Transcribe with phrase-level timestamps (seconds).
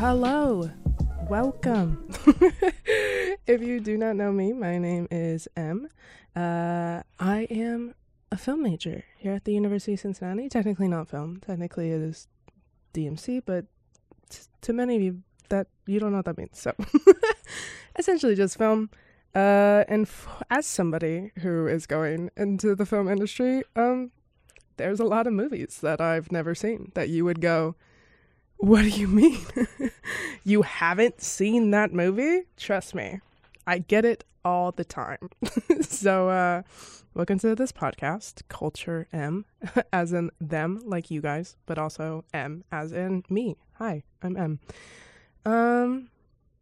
[0.00, 0.70] Hello,
[1.28, 2.08] welcome.
[3.46, 5.88] if you do not know me, my name is M.
[6.34, 7.94] Uh, I am
[8.32, 10.48] a film major here at the University of Cincinnati.
[10.48, 11.40] Technically not film.
[11.46, 12.28] Technically it is
[12.94, 13.66] DMC, but
[14.28, 16.58] t- to many of you, that you don't know what that means.
[16.58, 16.72] So,
[17.98, 18.90] essentially, just film.
[19.34, 24.10] Uh, and f- as somebody who is going into the film industry, um,
[24.80, 27.76] there's a lot of movies that I've never seen that you would go,
[28.56, 29.38] What do you mean?
[30.44, 32.44] you haven't seen that movie?
[32.56, 33.20] Trust me,
[33.66, 35.28] I get it all the time.
[35.82, 36.62] so, uh,
[37.12, 39.44] welcome to this podcast, Culture M,
[39.92, 43.56] as in them, like you guys, but also M, as in me.
[43.74, 44.60] Hi, I'm M.
[45.44, 46.08] Um,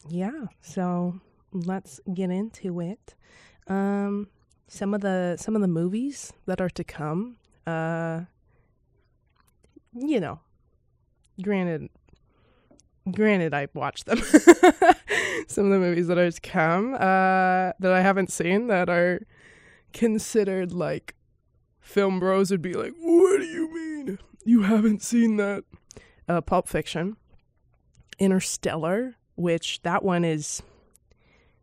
[0.09, 1.21] yeah, so
[1.53, 3.15] let's get into it.
[3.69, 4.27] Um,
[4.67, 7.37] some of the some of the movies that are to come
[7.69, 8.25] uh
[9.95, 10.41] you know
[11.43, 11.89] granted
[13.11, 14.19] granted i watched them.
[15.49, 16.99] Some of the movies that are to come uh
[17.79, 19.21] that i haven't seen that are
[19.93, 21.15] considered like
[21.81, 24.19] film bros would be like what do you mean?
[24.45, 25.65] You haven't seen that?
[26.29, 27.17] Uh pulp fiction
[28.19, 30.63] interstellar which that one is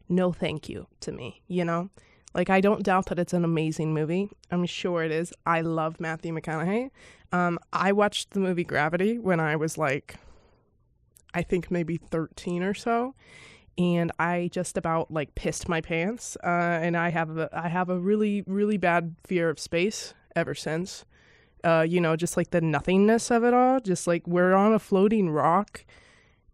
[0.08, 1.90] no thank you to me you know
[2.36, 4.30] like, I don't doubt that it's an amazing movie.
[4.52, 5.34] I'm sure it is.
[5.46, 6.92] I love Matthew McConaughey.
[7.32, 10.18] Um, I watched the movie Gravity when I was like,
[11.34, 13.16] I think maybe 13 or so.
[13.78, 16.36] And I just about like pissed my pants.
[16.44, 20.54] Uh, and I have a, I have a really, really bad fear of space ever
[20.54, 21.06] since.
[21.64, 23.80] Uh, you know, just like the nothingness of it all.
[23.80, 25.86] Just like we're on a floating rock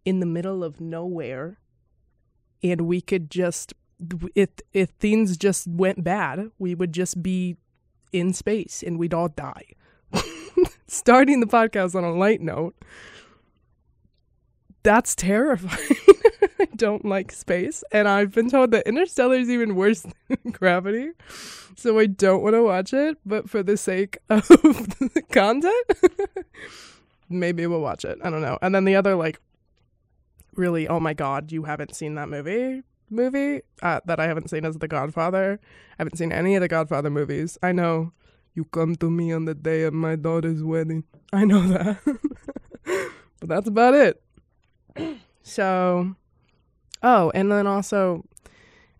[0.04, 1.58] in the middle of nowhere.
[2.62, 3.74] And we could just
[4.34, 7.56] if if things just went bad, we would just be
[8.12, 9.64] in space and we'd all die.
[10.86, 12.74] Starting the podcast on a light note,
[14.82, 15.96] that's terrifying.
[16.60, 21.10] I don't like space, and I've been told that Interstellar is even worse than Gravity,
[21.76, 23.18] so I don't want to watch it.
[23.24, 26.46] But for the sake of the content,
[27.28, 28.18] maybe we'll watch it.
[28.22, 28.58] I don't know.
[28.62, 29.40] And then the other like,
[30.54, 32.82] really, oh my god, you haven't seen that movie?
[33.12, 35.60] Movie uh, that I haven't seen is The Godfather.
[35.62, 37.58] I haven't seen any of the Godfather movies.
[37.62, 38.12] I know
[38.54, 41.04] you come to me on the day of my daughter's wedding.
[41.32, 41.98] I know that.
[43.40, 44.22] but that's about it.
[45.42, 46.14] so,
[47.02, 48.24] oh, and then also,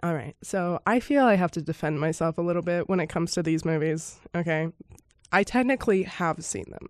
[0.03, 0.35] all right.
[0.43, 3.43] So I feel I have to defend myself a little bit when it comes to
[3.43, 4.19] these movies.
[4.35, 4.69] Okay.
[5.31, 6.89] I technically have seen them.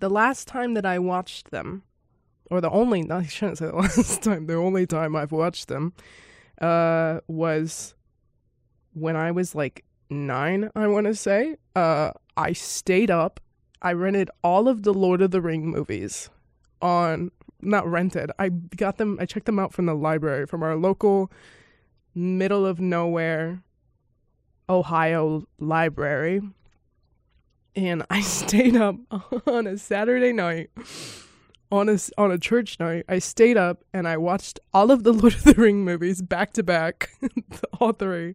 [0.00, 1.82] The last time that I watched them,
[2.50, 5.92] or the only, I shouldn't say the last time, the only time I've watched them
[6.60, 7.94] uh, was
[8.92, 11.56] when I was like nine, I want to say.
[11.74, 13.40] Uh, I stayed up.
[13.82, 16.28] I rented all of the Lord of the Ring movies
[16.82, 17.30] on,
[17.62, 18.30] not rented.
[18.38, 21.30] I got them, I checked them out from the library, from our local
[22.14, 23.62] middle of nowhere
[24.68, 26.42] Ohio library.
[27.74, 28.96] And I stayed up
[29.46, 30.70] on a Saturday night
[31.70, 35.12] on a on a church night, I stayed up and I watched all of the
[35.12, 37.10] Lord of the Ring movies back to back,
[37.80, 38.34] all three,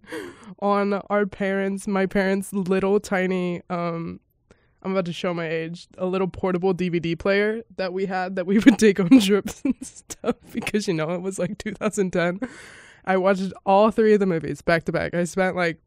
[0.59, 3.61] on our parents, my parents' little tiny.
[3.69, 4.19] Um,
[4.81, 5.87] I'm about to show my age.
[5.97, 9.75] A little portable DVD player that we had that we would take on trips and
[9.81, 12.39] stuff because you know it was like 2010.
[13.03, 15.13] I watched all three of the movies back to back.
[15.13, 15.79] I spent like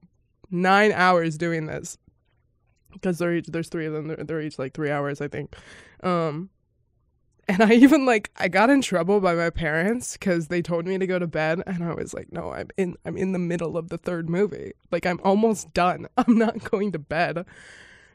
[0.50, 1.98] nine hours doing this
[2.92, 4.08] because each, there's three of them.
[4.08, 5.54] They're, they're each like three hours, I think.
[6.02, 6.50] Um,
[7.48, 10.98] and I even like I got in trouble by my parents cuz they told me
[10.98, 13.76] to go to bed and I was like, "No, I'm in I'm in the middle
[13.76, 14.72] of the third movie.
[14.92, 16.06] Like I'm almost done.
[16.16, 17.44] I'm not going to bed."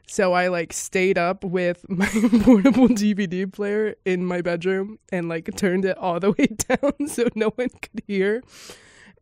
[0.06, 2.06] So I like stayed up with my
[2.42, 7.28] portable DVD player in my bedroom and like turned it all the way down so
[7.34, 8.42] no one could hear.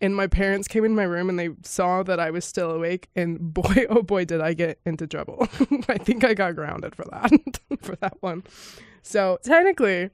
[0.02, 3.08] And my parents came in my room and they saw that I was still awake
[3.14, 5.48] and boy oh boy did I get into trouble.
[5.88, 8.42] I think I got grounded for that for that one.
[9.02, 10.10] So technically,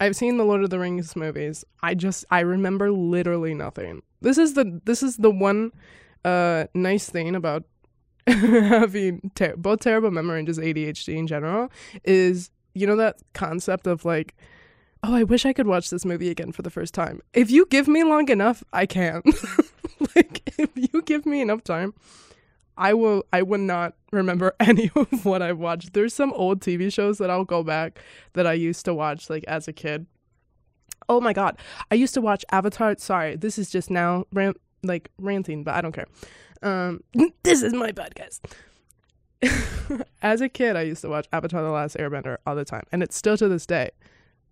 [0.00, 1.64] I've seen the Lord of the Rings movies.
[1.82, 4.02] I just I remember literally nothing.
[4.20, 5.72] This is the this is the one
[6.24, 7.64] uh nice thing about
[8.28, 11.72] having ter- both terrible memory and just ADHD in general
[12.04, 14.36] is you know that concept of like
[15.02, 17.20] oh I wish I could watch this movie again for the first time.
[17.32, 19.22] If you give me long enough, I can.
[20.16, 21.94] like if you give me enough time,
[22.76, 25.92] I will I would not remember any of what I've watched.
[25.92, 27.98] There's some old TV shows that I'll go back
[28.34, 30.06] that I used to watch like as a kid.
[31.08, 31.58] Oh my god.
[31.90, 32.94] I used to watch Avatar.
[32.98, 36.06] Sorry, this is just now rant like ranting, but I don't care.
[36.62, 37.02] Um
[37.42, 38.40] this is my podcast.
[40.22, 43.02] as a kid, I used to watch Avatar: The Last Airbender all the time, and
[43.02, 43.90] it's still to this day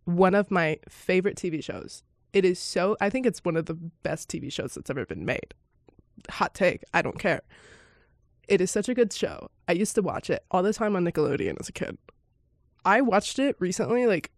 [0.04, 2.02] one of my favorite TV shows.
[2.32, 2.96] It is so.
[3.00, 5.54] I think it's one of the best TV shows that's ever been made.
[6.30, 6.84] Hot take.
[6.94, 7.42] I don't care.
[8.48, 9.50] It is such a good show.
[9.68, 11.98] I used to watch it all the time on Nickelodeon as a kid.
[12.84, 14.30] I watched it recently, like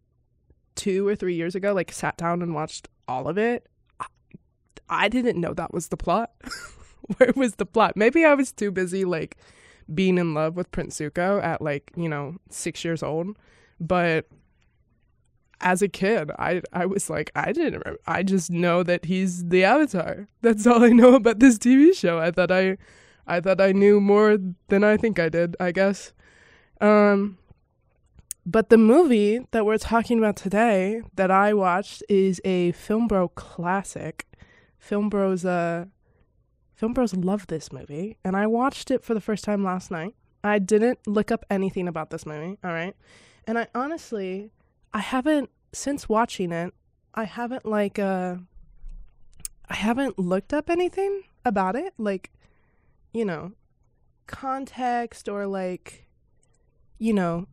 [0.75, 1.73] two or three years ago.
[1.73, 3.69] Like sat down and watched all of it.
[4.89, 6.33] I, didn't know that was the plot.
[7.17, 7.97] Where was the plot?
[7.97, 9.39] Maybe I was too busy like
[9.93, 13.39] being in love with Prince Zuko at like, you know, six years old.
[13.81, 14.27] But
[15.63, 18.01] as a kid, I I was like, I didn't remember.
[18.07, 20.29] I just know that he's the Avatar.
[20.43, 22.19] That's all I know about this TV show.
[22.19, 22.77] I thought I
[23.27, 24.39] I thought I knew more
[24.69, 26.13] than I think I did, I guess.
[26.81, 27.39] Um
[28.45, 33.29] but the movie that we're talking about today that I watched is a Film Bro
[33.29, 34.27] classic.
[34.79, 35.87] Film Bros uh
[36.75, 40.17] Film Bros love this movie, and I watched it for the first time last night.
[40.43, 42.97] I didn't look up anything about this movie, all right?
[43.47, 44.51] And I honestly,
[44.95, 46.75] I haven't since watching it,
[47.15, 48.37] I haven't like uh
[49.69, 52.31] I haven't looked up anything about it, like
[53.13, 53.53] you know,
[54.27, 56.07] context or like
[56.99, 57.47] you know,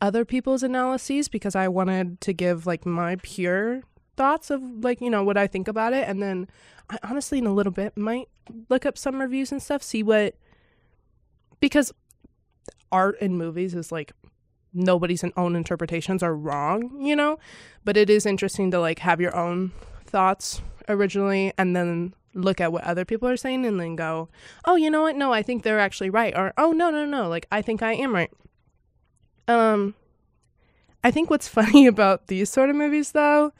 [0.00, 3.82] other people's analyses because I wanted to give like my pure
[4.16, 6.08] thoughts of like, you know, what I think about it.
[6.08, 6.48] And then
[6.90, 8.28] I honestly in a little bit might
[8.68, 10.36] look up some reviews and stuff, see what
[11.60, 11.92] because
[12.90, 14.12] art in movies is like
[14.74, 17.38] nobody's own interpretations are wrong, you know?
[17.84, 19.72] But it is interesting to like have your own
[20.04, 24.28] thoughts originally and then look at what other people are saying and then go,
[24.64, 25.16] "Oh, you know what?
[25.16, 27.92] No, I think they're actually right." Or, "Oh, no, no, no, like I think I
[27.94, 28.30] am right."
[29.48, 29.94] Um
[31.04, 33.52] I think what's funny about these sort of movies though,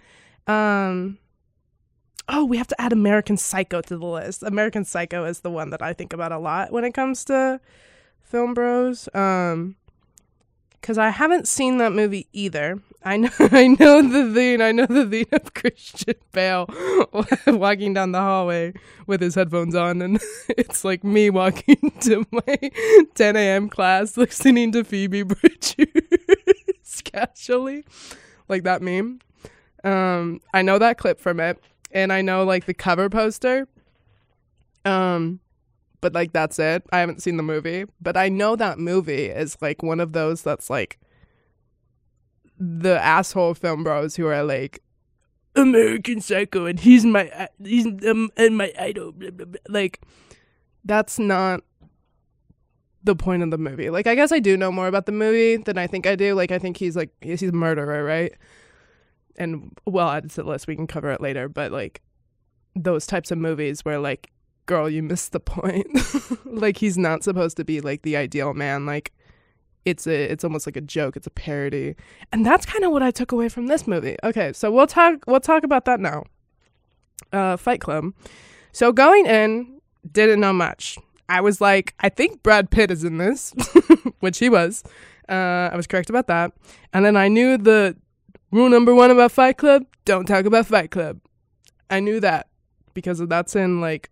[0.47, 1.19] um
[2.29, 4.43] oh, we have to add American Psycho to the list.
[4.43, 7.61] American Psycho is the one that I think about a lot when it comes to
[8.23, 9.09] film bros.
[9.15, 9.77] Um,
[10.83, 12.81] because I haven't seen that movie either.
[13.05, 14.61] I know, I know the theme.
[14.61, 16.69] I know the theme of Christian Bale
[17.47, 18.75] walking down the hallway
[19.07, 22.71] with his headphones on, and it's like me walking to my
[23.15, 23.71] 10 a.m.
[23.71, 25.87] class, listening to Phoebe Bridgers
[27.05, 27.85] casually,
[28.49, 29.21] like that meme.
[29.85, 31.59] Um, I know that clip from it
[31.91, 33.69] and I know like the cover poster.
[34.85, 35.41] Um,
[36.03, 36.85] but like that's it.
[36.93, 40.43] I haven't seen the movie, but I know that movie is like one of those
[40.43, 40.99] that's like
[42.59, 44.83] the asshole film bros who are like
[45.57, 49.13] American Psycho and he's my he's um, and my idol.
[49.13, 49.61] Blah, blah, blah.
[49.69, 50.03] Like
[50.85, 51.63] that's not
[53.03, 53.89] the point of the movie.
[53.89, 56.35] Like I guess I do know more about the movie than I think I do.
[56.35, 58.35] Like I think he's like he's a murderer, right?
[59.37, 62.03] and well added to the list we can cover it later but like
[62.75, 64.31] those types of movies where like
[64.67, 65.87] girl you missed the point.
[66.45, 68.85] Like he's not supposed to be like the ideal man.
[68.85, 69.13] Like
[69.87, 71.17] it's a it's almost like a joke.
[71.17, 71.97] It's a parody.
[72.31, 74.17] And that's kind of what i took away from this movie.
[74.23, 76.25] Okay so we'll talk we'll talk about that now.
[77.33, 78.13] Uh fight club.
[78.73, 79.81] So going in
[80.11, 80.99] didn't know much.
[81.29, 83.55] I was like i think brad pitt is in this
[84.21, 84.85] which he was.
[85.29, 86.53] Uh, I was correct about that.
[86.93, 87.97] And then I knew the
[88.51, 91.21] Rule number one about Fight Club don't talk about Fight Club.
[91.89, 92.49] I knew that
[92.93, 94.11] because that's in like,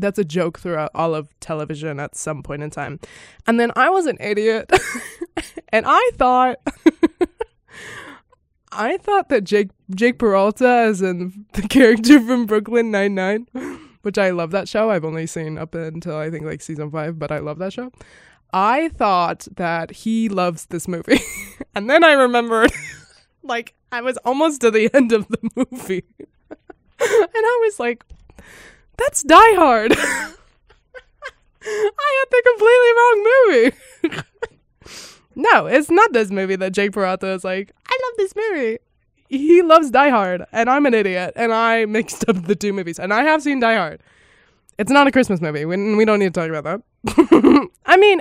[0.00, 3.00] that's a joke throughout all of television at some point in time.
[3.46, 4.70] And then I was an idiot
[5.70, 6.58] and I thought.
[8.72, 13.48] I thought that Jake Jake Peralta, as in the character from Brooklyn Nine Nine,
[14.02, 14.90] which I love that show.
[14.90, 17.90] I've only seen up until I think like season five, but I love that show.
[18.52, 21.20] I thought that he loves this movie,
[21.74, 22.70] and then I remembered
[23.42, 26.04] like I was almost to the end of the movie.
[26.18, 26.28] and
[27.00, 28.04] I was like,
[29.00, 29.92] that's Die Hard.
[31.62, 34.24] I had the completely wrong movie.
[35.34, 38.78] no, it's not this movie that Jake Peralta is like, I love this movie.
[39.28, 42.98] He loves Die Hard, and I'm an idiot, and I mixed up the two movies.
[42.98, 44.02] And I have seen Die Hard.
[44.78, 45.64] It's not a Christmas movie.
[45.64, 47.68] We, we don't need to talk about that.
[47.86, 48.20] I mean,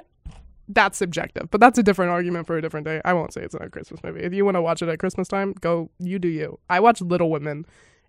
[0.68, 3.02] that's subjective, but that's a different argument for a different day.
[3.04, 4.22] I won't say it's not a Christmas movie.
[4.22, 5.90] If you want to watch it at Christmas time, go.
[6.00, 6.60] You do you.
[6.70, 7.66] I watch Little Women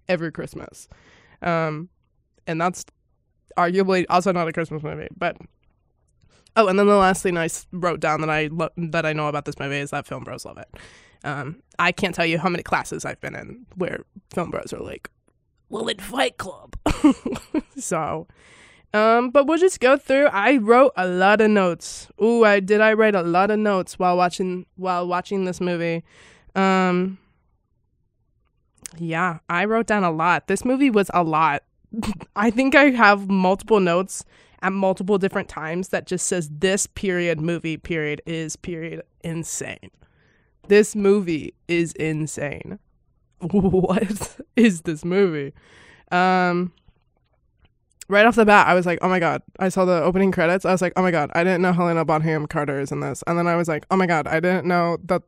[0.08, 0.88] every Christmas,
[1.40, 1.88] um,
[2.46, 2.84] and that's
[3.56, 5.08] arguably also not a Christmas movie.
[5.16, 5.36] But
[6.56, 9.28] oh, and then the last thing I wrote down that I lo- that I know
[9.28, 10.68] about this movie is that film bros love it.
[11.22, 14.80] Um, I can't tell you how many classes I've been in where film bros are
[14.80, 15.10] like,
[15.68, 16.76] "Well, in Fight Club,"
[17.76, 18.26] so
[18.92, 20.26] um, but we'll just go through.
[20.26, 22.08] I wrote a lot of notes.
[22.22, 22.80] Ooh, I did.
[22.80, 26.02] I write a lot of notes while watching while watching this movie.
[26.56, 27.18] Um,
[28.98, 30.48] yeah, I wrote down a lot.
[30.48, 31.62] This movie was a lot.
[32.36, 34.24] I think I have multiple notes
[34.62, 39.90] at multiple different times that just says this period movie period is period insane.
[40.68, 42.78] This movie is insane.
[43.40, 45.52] what is this movie?
[46.12, 46.72] Um
[48.08, 49.42] right off the bat, I was like, oh my God.
[49.58, 50.64] I saw the opening credits.
[50.64, 53.22] I was like, oh my God, I didn't know Helena Bonham Carter is in this.
[53.26, 55.22] And then I was like, oh my God, I didn't know that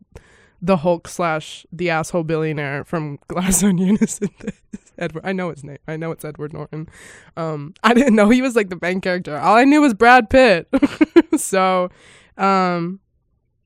[0.60, 4.54] the Hulk slash the asshole billionaire from Glass Onion is in this.
[4.98, 5.78] Edward, I know his name.
[5.86, 6.88] I know it's Edward Norton.
[7.36, 9.36] Um, I didn't know he was like the main character.
[9.38, 10.68] All I knew was Brad Pitt.
[11.36, 11.90] so,
[12.36, 13.00] um,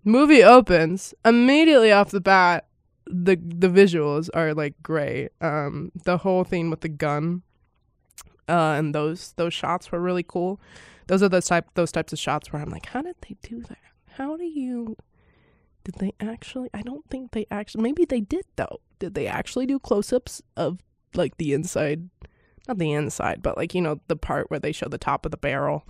[0.04, 2.66] movie opens immediately off the bat.
[3.08, 5.30] The the visuals are like great.
[5.40, 7.42] Um, the whole thing with the gun
[8.48, 10.60] uh, and those those shots were really cool.
[11.06, 13.62] Those are those type those types of shots where I'm like, how did they do
[13.62, 13.78] that?
[14.16, 14.96] How do you?
[15.84, 16.68] Did they actually?
[16.74, 17.82] I don't think they actually.
[17.82, 18.80] Maybe they did though.
[18.98, 20.78] Did they actually do close-ups of
[21.16, 22.08] like the inside?
[22.68, 25.30] Not the inside, but like you know the part where they show the top of
[25.30, 25.84] the barrel.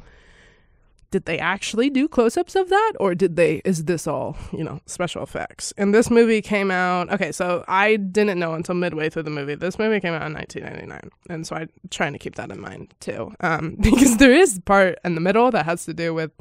[1.13, 4.81] Did they actually do close-ups of that or did they is this all you know
[4.87, 5.73] special effects?
[5.79, 9.55] And this movie came out okay so i didn't know until midway through the movie.
[9.55, 12.93] This movie came out in 1999 and so i'm trying to keep that in mind
[13.01, 13.33] too.
[13.41, 16.33] Um, because there is part in the middle that has to do with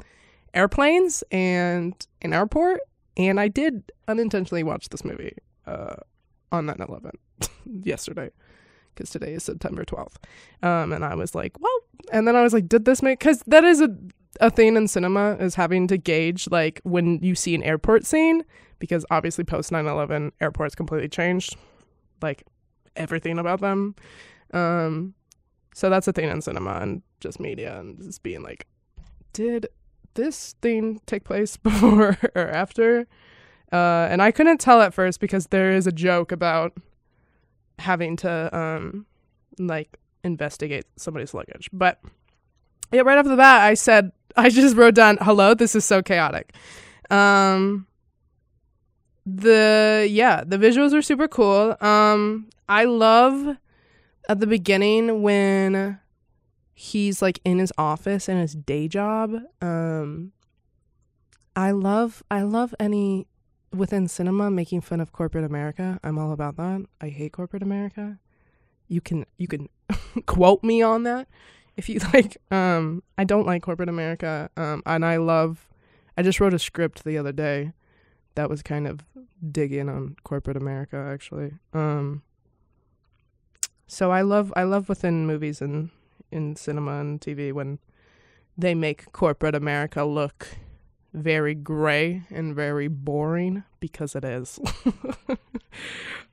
[0.52, 2.80] airplanes and an airport
[3.16, 5.96] and i did unintentionally watch this movie uh,
[6.50, 7.12] on 9-11
[7.82, 8.30] yesterday
[8.96, 10.16] because today is September 12th.
[10.62, 11.78] Um, and I was like, well,
[12.12, 13.94] and then I was like, did this make, because that is a
[14.40, 18.44] a thing in cinema is having to gauge like when you see an airport scene
[18.78, 21.56] because obviously post 9/11 airports completely changed
[22.22, 22.44] like
[22.96, 23.94] everything about them.
[24.52, 25.14] Um
[25.74, 28.66] so that's a thing in cinema and just media and just being like
[29.32, 29.66] did
[30.14, 33.06] this thing take place before or after?
[33.72, 36.72] Uh and I couldn't tell at first because there is a joke about
[37.78, 39.06] having to um
[39.58, 41.70] like investigate somebody's luggage.
[41.72, 42.00] But
[42.92, 46.02] yeah, right off the bat, I said I just wrote down, hello, this is so
[46.02, 46.54] chaotic.
[47.10, 47.86] Um,
[49.24, 51.76] the, yeah, the visuals are super cool.
[51.80, 53.56] Um, I love
[54.28, 55.98] at the beginning when
[56.74, 59.34] he's like in his office in his day job.
[59.62, 60.32] Um,
[61.54, 63.26] I love, I love any
[63.76, 66.00] within cinema making fun of corporate America.
[66.02, 66.86] I'm all about that.
[67.00, 68.18] I hate corporate America.
[68.88, 69.68] You can, you can
[70.26, 71.28] quote me on that
[71.76, 75.68] if you like um I don't like corporate America um and I love
[76.16, 77.72] I just wrote a script the other day
[78.34, 79.04] that was kind of
[79.50, 81.52] digging on corporate America actually.
[81.72, 82.22] Um
[83.86, 85.90] so I love I love within movies and
[86.32, 87.78] in cinema and TV when
[88.58, 90.56] they make corporate America look
[91.12, 94.58] very gray and very boring because it is.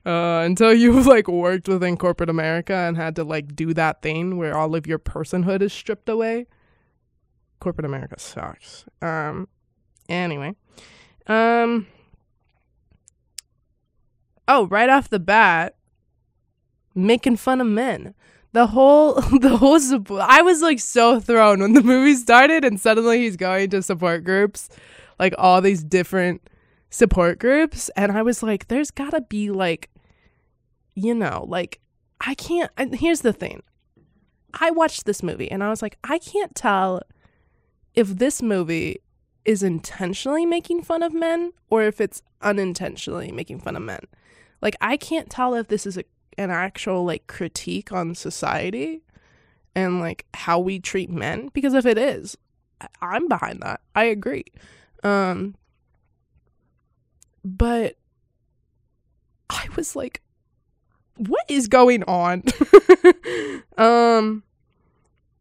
[0.06, 4.36] uh, until you've like worked within corporate America and had to like do that thing
[4.36, 6.46] where all of your personhood is stripped away.
[7.60, 8.84] Corporate America sucks.
[9.00, 9.48] Um,
[10.08, 10.54] anyway,
[11.26, 11.86] um,
[14.46, 15.76] oh, right off the bat,
[16.94, 18.14] making fun of men.
[18.54, 22.80] The whole, the whole, support I was like so thrown when the movie started and
[22.80, 24.68] suddenly he's going to support groups,
[25.18, 26.48] like all these different
[26.88, 27.90] support groups.
[27.96, 29.90] And I was like, there's gotta be like
[30.94, 31.80] you know, like
[32.20, 32.70] I can't.
[32.76, 33.62] And here's the thing
[34.54, 37.02] I watched this movie and I was like, I can't tell
[37.94, 39.00] if this movie
[39.44, 44.00] is intentionally making fun of men or if it's unintentionally making fun of men.
[44.62, 46.04] Like, I can't tell if this is a,
[46.38, 49.02] an actual like critique on society
[49.74, 52.36] and like how we treat men because if it is,
[53.00, 53.80] I'm behind that.
[53.94, 54.44] I agree.
[55.02, 55.54] Um,
[57.44, 57.96] but
[59.50, 60.22] I was like,
[61.16, 62.42] what is going on?
[63.78, 64.42] um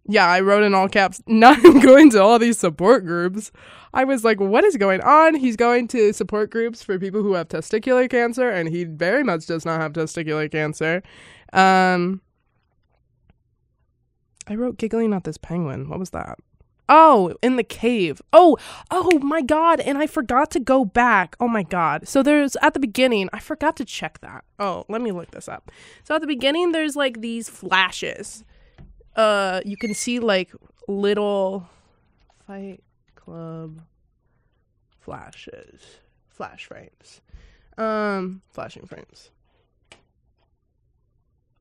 [0.06, 3.52] yeah, I wrote in all caps, not going to all these support groups.
[3.94, 5.36] I was like, what is going on?
[5.36, 9.46] He's going to support groups for people who have testicular cancer, and he very much
[9.46, 11.04] does not have testicular cancer.
[11.54, 12.22] Um,
[14.48, 15.90] I wrote giggling at this penguin.
[15.90, 16.40] What was that?
[16.90, 18.22] Oh, in the cave.
[18.34, 18.58] Oh,
[18.92, 21.36] oh my god, and I forgot to go back.
[21.40, 22.08] Oh my god.
[22.08, 24.44] So there's at the beginning, I forgot to check that.
[24.60, 25.72] Oh, let me look this up.
[26.04, 28.44] So at the beginning there's like these flashes.
[29.16, 30.52] Uh you can see like
[30.88, 31.68] little
[32.48, 32.84] Fight
[33.16, 33.82] Club
[35.00, 35.82] flashes.
[36.30, 37.22] Flash frames.
[37.78, 39.30] Um flashing frames.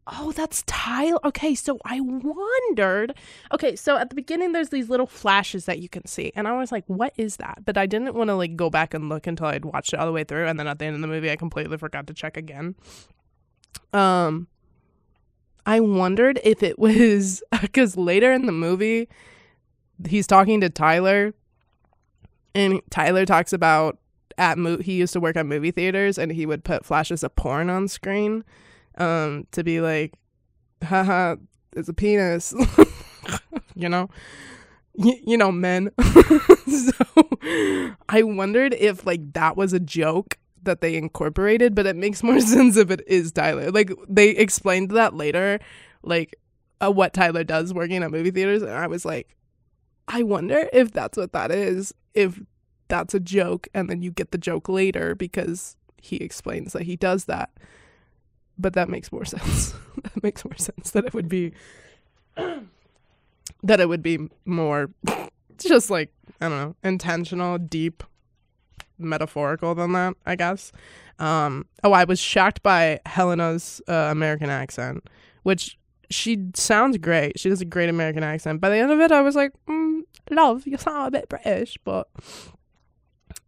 [0.06, 1.21] Oh, that's Tyler.
[1.25, 3.14] Okay, so I wondered.
[3.52, 6.59] Okay, so at the beginning, there's these little flashes that you can see, and I
[6.59, 9.28] was like, "What is that?" But I didn't want to like go back and look
[9.28, 11.06] until I'd watched it all the way through, and then at the end of the
[11.06, 12.75] movie, I completely forgot to check again.
[13.92, 14.49] Um,
[15.66, 19.09] I wondered if it was because later in the movie,
[20.07, 21.35] he's talking to Tyler,
[22.54, 23.99] and Tyler talks about
[24.38, 27.35] at mo- he used to work at movie theaters, and he would put flashes of
[27.37, 28.45] porn on screen,
[28.99, 30.14] um, to be like,
[30.83, 31.37] haha,
[31.76, 32.54] it's a penis,
[33.75, 34.09] you know,
[34.95, 35.90] y- you know, men.
[36.66, 36.92] so
[38.09, 42.40] I wondered if like that was a joke that they incorporated, but it makes more
[42.40, 43.71] sense if it is Tyler.
[43.71, 45.59] Like they explained that later,
[46.02, 46.37] like
[46.83, 49.37] uh, what Tyler does working at movie theaters, and I was like,
[50.09, 51.95] I wonder if that's what that is.
[52.14, 52.40] If
[52.88, 56.97] that's a joke, and then you get the joke later because he explains that he
[56.97, 57.50] does that.
[58.59, 59.75] But that makes more sense.
[60.02, 61.52] that makes more sense that it would be
[62.37, 64.90] that it would be more
[65.59, 68.02] just like I don't know, intentional, deep,
[69.04, 70.73] metaphorical than that, I guess.
[71.18, 75.09] Um, oh, I was shocked by Helena's uh, American accent,
[75.42, 75.78] which
[76.11, 77.38] she sounds great.
[77.38, 78.61] She does a great American accent.
[78.61, 81.78] By the end of it, I was like, mm, "Love, you sound a bit British,"
[81.85, 82.09] but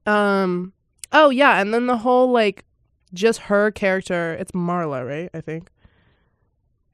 [0.06, 0.72] um,
[1.12, 2.64] oh yeah, and then the whole like,
[3.12, 4.34] just her character.
[4.34, 5.30] It's Marla, right?
[5.34, 5.70] I think.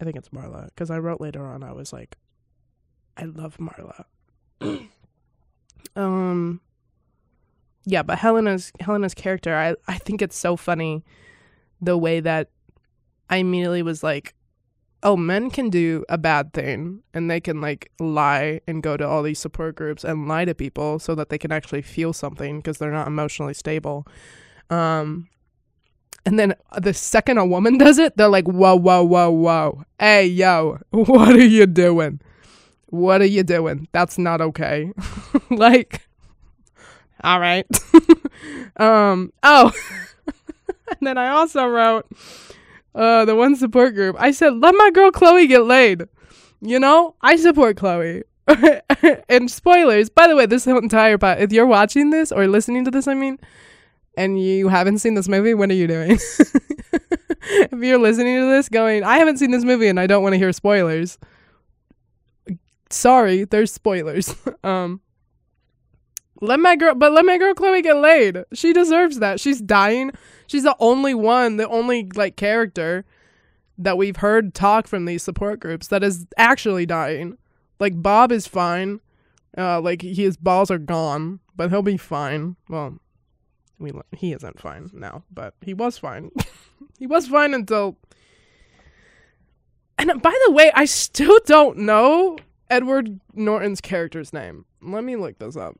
[0.01, 1.63] I think it's Marla because I wrote later on.
[1.63, 2.17] I was like,
[3.17, 4.05] I love Marla.
[5.97, 6.61] um
[7.85, 11.05] yeah, but Helena's Helena's character, I I think it's so funny
[11.81, 12.51] the way that
[13.29, 14.35] I immediately was like,
[15.03, 19.07] oh, men can do a bad thing and they can like lie and go to
[19.07, 22.59] all these support groups and lie to people so that they can actually feel something
[22.59, 24.07] because they're not emotionally stable.
[24.69, 25.29] Um
[26.27, 29.85] and then the second a woman does it, they're like, whoa, whoa, whoa, whoa.
[29.99, 32.21] Hey, yo, what are you doing?
[32.87, 33.89] What are you doing?
[33.93, 34.93] That's not okay.
[35.51, 36.09] like,
[37.23, 37.67] all right.
[38.77, 39.73] um, oh,
[40.27, 42.07] and then I also wrote,
[42.95, 44.17] uh, the one support group.
[44.19, 46.05] I said, let my girl Chloe get laid.
[46.61, 48.23] You know, I support Chloe.
[49.29, 52.91] and spoilers, by the way, this entire part, if you're watching this or listening to
[52.91, 53.39] this, I mean,
[54.17, 56.19] and you haven't seen this movie, what are you doing?
[57.43, 60.35] if you're listening to this going, I haven't seen this movie and I don't want
[60.35, 61.19] to hear spoilers.
[62.91, 64.35] Sorry, there's spoilers.
[64.65, 65.01] um
[66.41, 68.45] let my girl but let my girl Chloe get laid.
[68.53, 69.41] She deserves that.
[69.41, 70.11] She's dying.
[70.47, 73.05] She's the only one, the only like character
[73.79, 77.37] that we've heard talk from these support groups that is actually dying.
[77.79, 79.01] Like Bob is fine.
[79.57, 82.57] Uh like his balls are gone, but he'll be fine.
[82.69, 82.99] Well,
[83.79, 86.31] we he isn't fine now, but he was fine.
[86.99, 87.97] he was fine until.
[89.99, 92.39] And by the way, I still don't know
[92.71, 94.65] Edward Norton's character's name.
[94.81, 95.77] Let me look this up.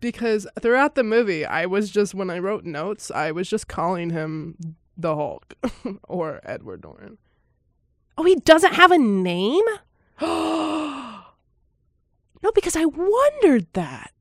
[0.00, 4.10] Because throughout the movie, I was just, when I wrote notes, I was just calling
[4.10, 5.54] him the Hulk
[6.04, 7.18] or Edward Norton.
[8.16, 9.64] Oh, he doesn't have a name?
[10.20, 11.22] no,
[12.54, 14.12] because I wondered that.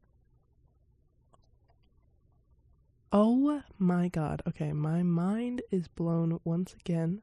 [3.11, 4.41] Oh my god.
[4.47, 7.21] Okay, my mind is blown once again.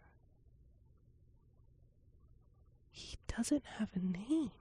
[2.92, 4.52] He doesn't have a name.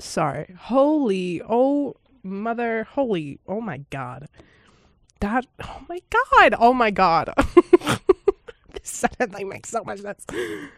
[0.00, 0.54] Sorry.
[0.58, 4.28] Holy, oh, mother, holy, oh my god.
[5.20, 7.32] That, oh my god, oh my god.
[8.72, 10.24] this suddenly makes so much sense.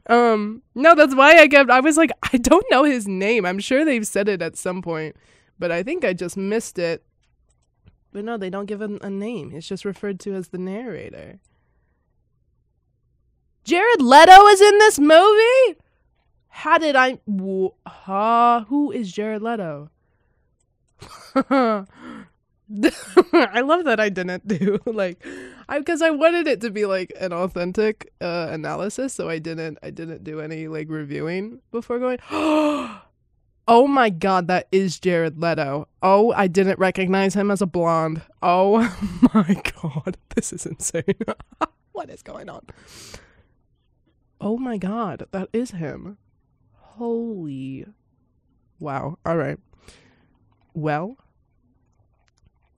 [0.09, 3.47] Um, no, that's why I kept, I was like, I don't know his name.
[3.47, 5.17] I'm sure they've said it at some point,
[5.59, 7.05] but I think I just missed it.
[8.13, 9.53] But no, they don't give him a name.
[9.55, 11.39] It's just referred to as the narrator.
[13.65, 15.79] Jared Leto is in this movie?
[16.55, 17.19] How did I?
[18.07, 19.91] Uh, who is Jared Leto?
[21.35, 21.87] I
[23.61, 25.25] love that I didn't do like
[25.69, 29.79] I because I wanted it to be like an authentic uh, analysis, so I didn't
[29.83, 32.19] I didn't do any like reviewing before going.
[32.31, 33.01] oh
[33.89, 35.89] my god, that is Jared Leto.
[36.03, 38.23] Oh, I didn't recognize him as a blonde.
[38.43, 38.79] Oh
[39.35, 41.17] my god, this is insane.
[41.93, 42.67] what is going on?
[44.39, 46.19] Oh my god, that is him.
[46.97, 47.87] Holy.
[48.79, 49.19] Wow.
[49.25, 49.59] All right.
[50.75, 51.17] Well,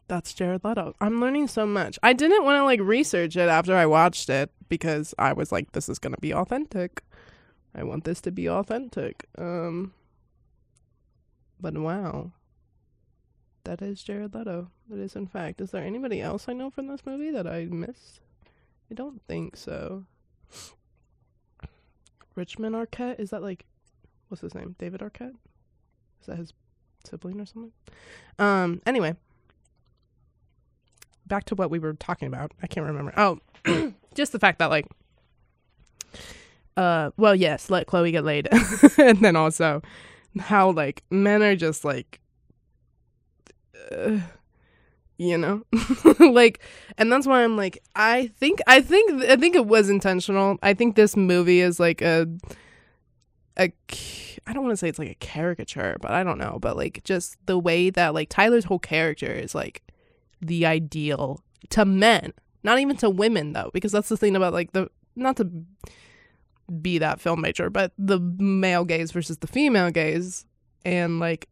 [0.06, 0.94] that's Jared Leto.
[1.00, 1.98] I'm learning so much.
[2.02, 5.72] I didn't want to like research it after I watched it because I was like,
[5.72, 7.02] this is gonna be authentic.
[7.74, 9.26] I want this to be authentic.
[9.36, 9.92] Um
[11.60, 12.32] But wow.
[13.64, 14.70] That is Jared Leto.
[14.90, 15.60] That is in fact.
[15.60, 18.20] Is there anybody else I know from this movie that I missed?
[18.90, 20.04] I don't think so.
[22.36, 23.18] Richmond Arquette?
[23.18, 23.64] Is that like
[24.42, 24.74] what's his name?
[24.78, 25.36] David Arquette?
[26.20, 26.52] Is that his
[27.04, 27.72] sibling or something?
[28.38, 29.14] Um anyway
[31.26, 32.52] back to what we were talking about.
[32.62, 33.12] I can't remember.
[33.16, 33.38] Oh,
[34.14, 34.86] just the fact that like
[36.76, 38.48] uh well yes let chloe get laid
[38.98, 39.80] and then also
[40.40, 42.20] how like men are just like
[43.92, 44.18] uh,
[45.16, 45.62] you know
[46.18, 46.58] like
[46.98, 50.74] and that's why i'm like i think i think i think it was intentional i
[50.74, 52.26] think this movie is like a
[53.58, 53.72] a
[54.46, 57.02] i don't want to say it's like a caricature but i don't know but like
[57.04, 59.82] just the way that like tyler's whole character is like
[60.40, 61.40] the ideal
[61.70, 65.36] to men not even to women though because that's the thing about like the not
[65.36, 65.48] to
[66.80, 70.46] be that film major but the male gaze versus the female gaze
[70.84, 71.48] and like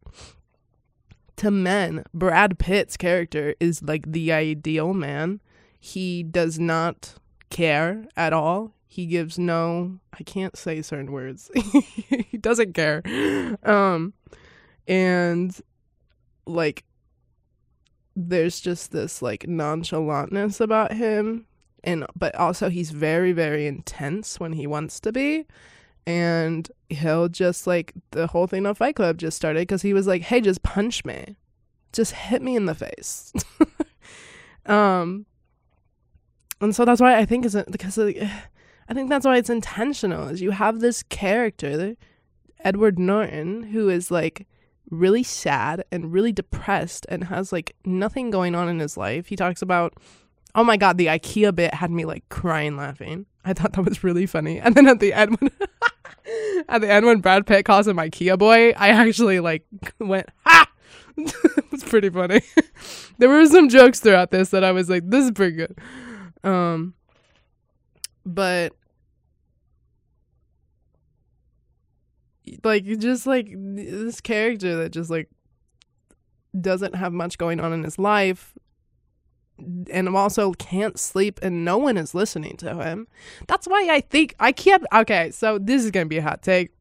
[1.37, 5.39] to men, Brad Pitt's character is like the ideal man.
[5.79, 7.15] He does not
[7.49, 8.73] care at all.
[8.93, 11.49] He gives no I can't say certain words.
[11.55, 13.01] he doesn't care.
[13.63, 14.13] Um
[14.87, 15.59] and
[16.45, 16.83] like
[18.15, 21.47] there's just this like nonchalantness about him
[21.83, 25.47] and but also he's very very intense when he wants to be
[26.05, 30.07] and he'll just like the whole thing of Fight Club just started because he was
[30.07, 31.35] like, "Hey, just punch me,
[31.93, 33.31] just hit me in the face."
[34.65, 35.25] um,
[36.59, 38.21] and so that's why I think is because like,
[38.89, 40.27] I think that's why it's intentional.
[40.27, 41.95] Is you have this character,
[42.59, 44.47] Edward Norton, who is like
[44.89, 49.27] really sad and really depressed and has like nothing going on in his life.
[49.27, 49.93] He talks about,
[50.55, 53.25] oh my god, the IKEA bit had me like crying laughing.
[53.45, 54.59] I thought that was really funny.
[54.63, 55.51] And then at the end when
[56.69, 59.65] at the end when Brad Pitt calls him IKEA boy, I actually like
[59.99, 60.69] went ha.
[61.17, 62.41] it's pretty funny.
[63.17, 65.77] there were some jokes throughout this that I was like, this is pretty good.
[66.43, 66.95] Um,
[68.25, 68.73] but
[72.63, 75.29] like just like this character that just like
[76.59, 78.53] doesn't have much going on in his life
[79.91, 83.07] and also can't sleep and no one is listening to him.
[83.47, 84.83] That's why I think I can't.
[84.93, 86.71] Okay, so this is going to be a hot take.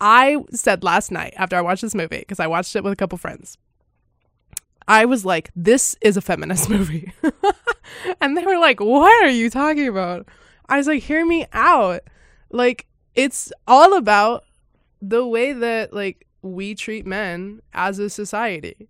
[0.00, 2.96] I said last night after I watched this movie, because I watched it with a
[2.96, 3.56] couple friends,
[4.88, 7.12] I was like, this is a feminist movie.
[8.20, 10.26] and they were like, what are you talking about?
[10.72, 12.02] I was like, hear me out.
[12.50, 14.44] Like, it's all about
[15.00, 18.88] the way that, like, we treat men as a society.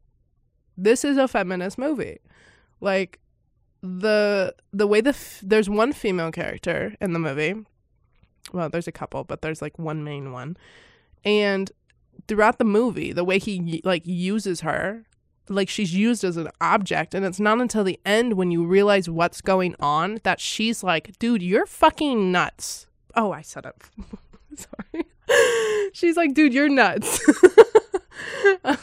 [0.77, 2.19] This is a feminist movie
[2.83, 3.21] like
[3.81, 7.55] the the way the f- there's one female character in the movie
[8.53, 10.57] well there's a couple but there's like one main one
[11.25, 11.73] and
[12.29, 15.05] throughout the movie the way he like uses her
[15.49, 19.09] like she's used as an object and it's not until the end when you realize
[19.09, 22.87] what's going on that she's like dude you're fucking nuts.
[23.15, 23.77] Oh i said it.
[24.59, 25.05] Sorry.
[25.93, 27.21] She's like dude you're nuts.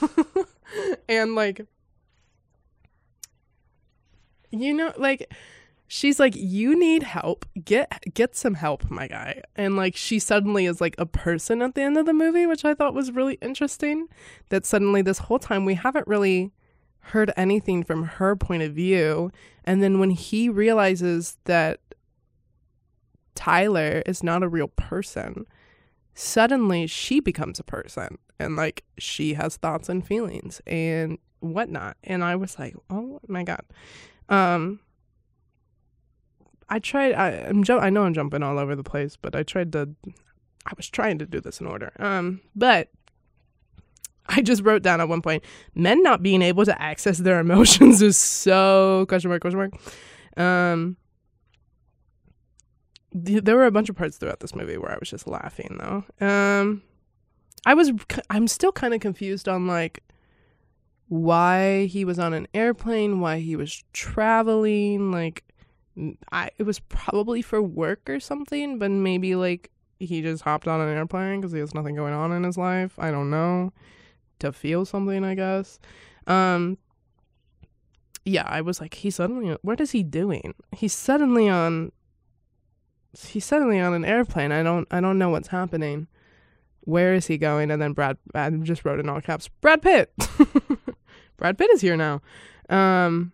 [1.07, 1.65] And like
[4.51, 5.33] you know like
[5.89, 7.45] she's like you need help.
[7.65, 9.41] Get get some help my guy.
[9.57, 12.63] And like she suddenly is like a person at the end of the movie which
[12.63, 14.07] i thought was really interesting.
[14.49, 16.51] That suddenly this whole time we haven't really
[16.99, 19.31] heard anything from her point of view.
[19.65, 21.81] And then when he realizes that
[23.35, 25.45] tyler is not a real person
[26.13, 28.19] suddenly she becomes a person.
[28.37, 31.97] And like she has thoughts and feelings and whatnot.
[32.03, 33.65] And i was like oh my god.
[34.29, 34.81] Um,
[36.69, 37.13] I tried.
[37.13, 37.63] I, I'm.
[37.63, 39.89] Ju- I know I'm jumping all over the place, but I tried to.
[40.65, 41.91] I was trying to do this in order.
[41.99, 42.89] Um, but
[44.27, 48.01] I just wrote down at one point, men not being able to access their emotions
[48.03, 49.73] is so question mark question mark.
[50.37, 50.97] Um,
[53.25, 55.77] th- there were a bunch of parts throughout this movie where I was just laughing
[55.79, 56.03] though.
[56.25, 56.83] Um,
[57.65, 57.91] I was.
[58.29, 60.03] I'm still kind of confused on like
[61.07, 65.43] why he was on an airplane, why he was traveling, like
[66.31, 70.79] I it was probably for work or something, but maybe like he just hopped on
[70.79, 72.93] an airplane because he has nothing going on in his life.
[72.97, 73.73] I don't know.
[74.39, 75.79] To feel something, I guess.
[76.27, 76.77] Um
[78.25, 80.53] yeah, I was like, he's suddenly what is he doing?
[80.75, 81.91] He's suddenly on
[83.17, 84.51] he's suddenly on an airplane.
[84.51, 86.07] I don't I don't know what's happening.
[86.81, 87.71] Where is he going?
[87.71, 90.13] And then Brad I just wrote in all caps, Brad Pitt.
[91.37, 92.21] Brad Pitt is here now.
[92.69, 93.31] Um,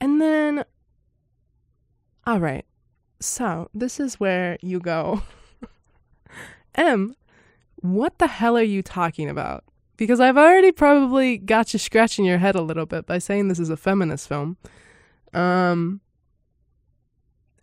[0.00, 0.64] and then,
[2.26, 2.64] all right.
[3.20, 5.22] So this is where you go.
[6.74, 7.16] M,
[7.76, 9.64] what the hell are you talking about?
[9.96, 13.58] Because I've already probably got you scratching your head a little bit by saying this
[13.58, 14.56] is a feminist film.
[15.34, 16.00] Um,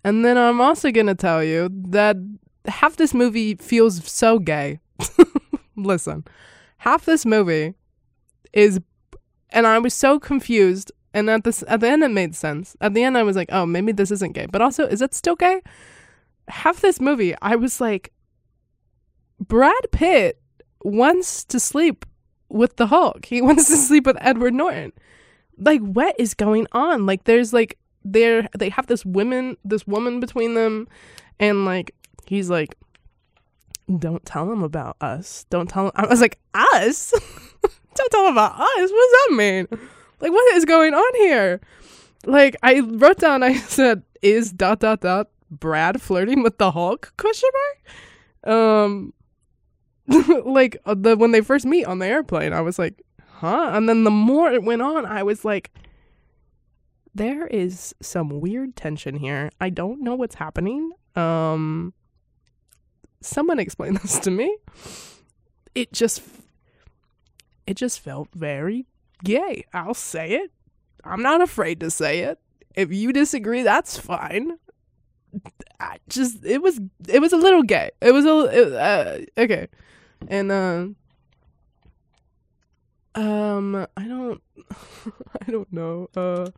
[0.03, 2.17] and then I'm also going to tell you that
[2.65, 4.79] half this movie feels so gay.
[5.77, 6.25] Listen,
[6.77, 7.75] half this movie
[8.51, 8.81] is
[9.49, 12.75] and I was so confused And at this at the end it made sense.
[12.81, 15.13] At the end I was like, "Oh, maybe this isn't gay." But also, is it
[15.13, 15.61] still gay?
[16.49, 18.11] Half this movie, I was like
[19.39, 20.41] Brad Pitt
[20.83, 22.05] wants to sleep
[22.49, 23.25] with the Hulk.
[23.25, 24.91] He wants to sleep with Edward Norton.
[25.57, 27.05] Like what is going on?
[27.05, 30.87] Like there's like there they have this woman this woman between them
[31.39, 31.95] and like
[32.27, 32.75] he's like
[33.99, 35.45] don't tell him about us.
[35.49, 35.91] Don't tell him.
[35.95, 37.11] I was like, us?
[37.95, 38.91] don't tell him about us.
[38.91, 39.67] What does that mean?
[40.19, 41.61] Like, what is going on here?
[42.25, 47.13] Like, I wrote down, I said, is dot dot dot Brad flirting with the Hulk?
[47.17, 47.49] Question
[48.43, 48.55] mark.
[48.55, 49.13] Um,
[50.45, 53.71] like uh, the when they first meet on the airplane, I was like, huh?
[53.73, 55.71] And then the more it went on, I was like,
[57.13, 59.49] there is some weird tension here.
[59.59, 60.91] I don't know what's happening.
[61.15, 61.93] Um,
[63.21, 64.57] someone explain this to me.
[65.73, 66.21] It just
[67.65, 68.85] it just felt very
[69.25, 69.65] gay.
[69.73, 70.51] I'll say it.
[71.03, 72.39] I'm not afraid to say it.
[72.75, 74.57] If you disagree, that's fine.
[75.79, 77.91] I just it was it was a little gay.
[78.01, 79.67] It was a it, uh, okay,
[80.27, 80.87] and uh,
[83.15, 84.41] um I don't
[85.47, 86.09] I don't know.
[86.15, 86.49] Uh,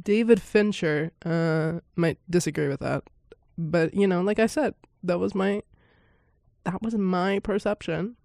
[0.00, 3.04] David Fincher uh might disagree with that,
[3.58, 5.62] but you know, like I said, that was my
[6.64, 8.16] that was my perception.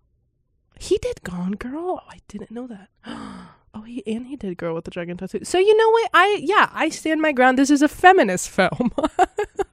[0.79, 2.01] He did Gone Girl.
[2.01, 2.89] Oh, I didn't know that.
[3.73, 5.43] Oh, he and he did Girl with the Dragon Tattoo.
[5.43, 6.09] So you know what?
[6.11, 7.59] I yeah, I stand my ground.
[7.59, 8.91] This is a feminist film.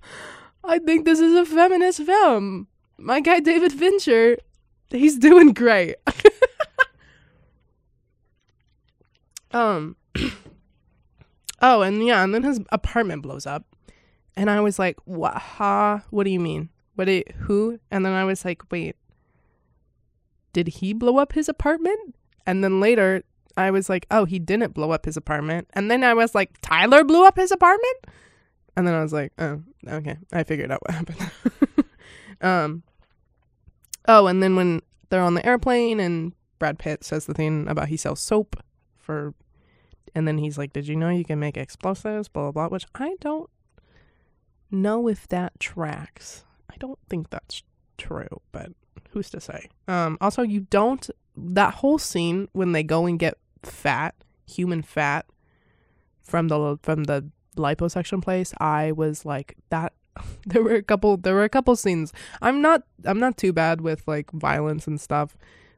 [0.64, 2.66] I think this is a feminist film.
[2.98, 4.36] My guy David Fincher,
[4.90, 5.94] he's doing great.
[9.52, 9.96] um.
[11.62, 13.64] oh, and yeah, and then his apartment blows up,
[14.36, 15.34] and I was like, "What?
[15.34, 16.02] Ha?
[16.10, 16.68] What do you mean?
[16.96, 17.08] What?
[17.08, 18.96] It, who?" And then I was like, "Wait."
[20.54, 22.14] Did he blow up his apartment?
[22.46, 23.22] And then later
[23.56, 25.68] I was like, oh, he didn't blow up his apartment.
[25.74, 28.06] And then I was like, Tyler blew up his apartment?
[28.76, 30.16] And then I was like, oh, okay.
[30.32, 31.30] I figured out what happened.
[32.40, 32.82] um
[34.06, 37.88] Oh, and then when they're on the airplane and Brad Pitt says the thing about
[37.88, 38.56] he sells soap
[38.96, 39.34] for
[40.14, 42.28] and then he's like, Did you know you can make explosives?
[42.28, 43.50] Blah blah blah, which I don't
[44.70, 46.44] know if that tracks.
[46.70, 47.62] I don't think that's
[47.96, 48.72] true, but
[49.14, 49.68] who's to say?
[49.88, 54.14] Um, also, you don't that whole scene when they go and get fat,
[54.46, 55.26] human fat
[56.22, 58.52] from the from the liposuction place.
[58.60, 59.92] I was like that.
[60.46, 61.16] There were a couple.
[61.16, 62.12] There were a couple scenes.
[62.42, 62.82] I'm not.
[63.04, 65.36] I'm not too bad with like violence and stuff.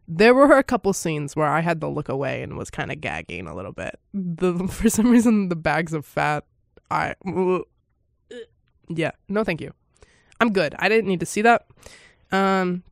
[0.09, 3.01] There were a couple scenes where I had to look away and was kind of
[3.01, 3.99] gagging a little bit.
[4.12, 6.44] The for some reason the bags of fat.
[6.90, 7.14] I.
[8.88, 9.12] Yeah.
[9.29, 9.72] No, thank you.
[10.40, 10.75] I'm good.
[10.79, 11.66] I didn't need to see that.
[12.31, 12.83] Um,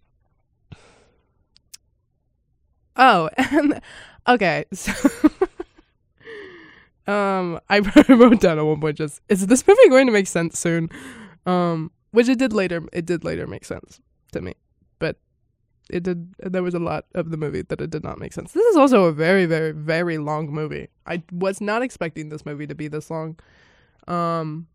[2.97, 3.81] Oh, and
[4.29, 4.65] okay.
[4.73, 4.93] So
[7.13, 7.79] um I
[8.09, 10.89] wrote down at one point just is this movie going to make sense soon?
[11.47, 14.01] Um which it did later it did later make sense
[14.33, 14.55] to me.
[14.99, 15.19] But
[15.91, 18.53] it did there was a lot of the movie that it did not make sense.
[18.53, 20.89] This is also a very very very long movie.
[21.07, 23.39] I was not expecting this movie to be this long.
[24.09, 24.69] Um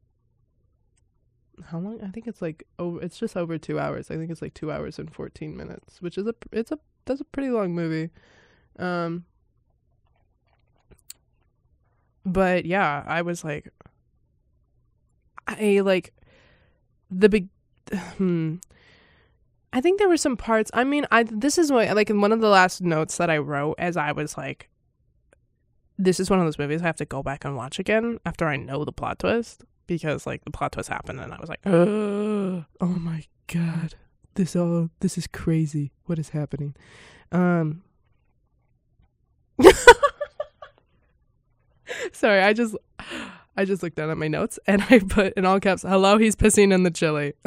[1.65, 2.01] how long?
[2.01, 3.01] I think it's like over.
[3.01, 4.09] It's just over two hours.
[4.09, 6.79] I think it's like two hours and fourteen minutes, which is a it's a
[7.09, 8.11] that's a pretty long movie.
[8.77, 9.25] Um,
[12.25, 13.73] but yeah, I was like,
[15.47, 16.13] I like
[17.11, 17.49] the big.
[18.17, 18.55] Hmm.
[19.71, 20.71] I think there were some parts.
[20.73, 23.37] I mean, I this is what like in one of the last notes that I
[23.37, 24.69] wrote as I was like,
[25.97, 28.47] this is one of those movies I have to go back and watch again after
[28.47, 31.59] I know the plot twist because like the plot twist happened and I was like,
[31.65, 33.95] oh my god,
[34.39, 35.91] this all this is crazy.
[36.05, 36.73] What is happening?
[37.31, 37.83] Um
[42.13, 42.77] Sorry, I just
[43.57, 46.37] I just looked down at my notes and I put in all caps, "Hello, he's
[46.37, 47.33] pissing in the chili,"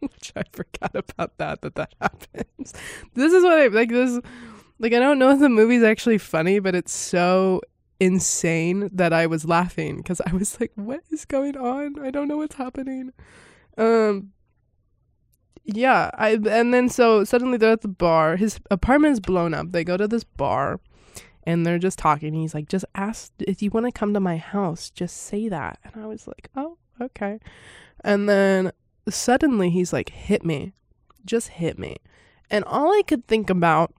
[0.00, 2.74] which I forgot about that that that happens.
[3.14, 3.88] This is what I like.
[3.88, 4.20] This
[4.78, 7.62] like I don't know if the movie's actually funny, but it's so
[7.98, 11.98] insane that I was laughing because I was like, "What is going on?
[11.98, 13.12] I don't know what's happening."
[13.78, 14.32] Um,
[15.74, 18.36] yeah, I and then so suddenly they're at the bar.
[18.36, 19.72] His apartment is blown up.
[19.72, 20.80] They go to this bar
[21.44, 22.34] and they're just talking.
[22.34, 25.78] He's like, just ask if you want to come to my house, just say that.
[25.84, 27.38] And I was like, oh, okay.
[28.04, 28.72] And then
[29.08, 30.72] suddenly he's like, hit me,
[31.24, 31.96] just hit me.
[32.50, 33.92] And all I could think about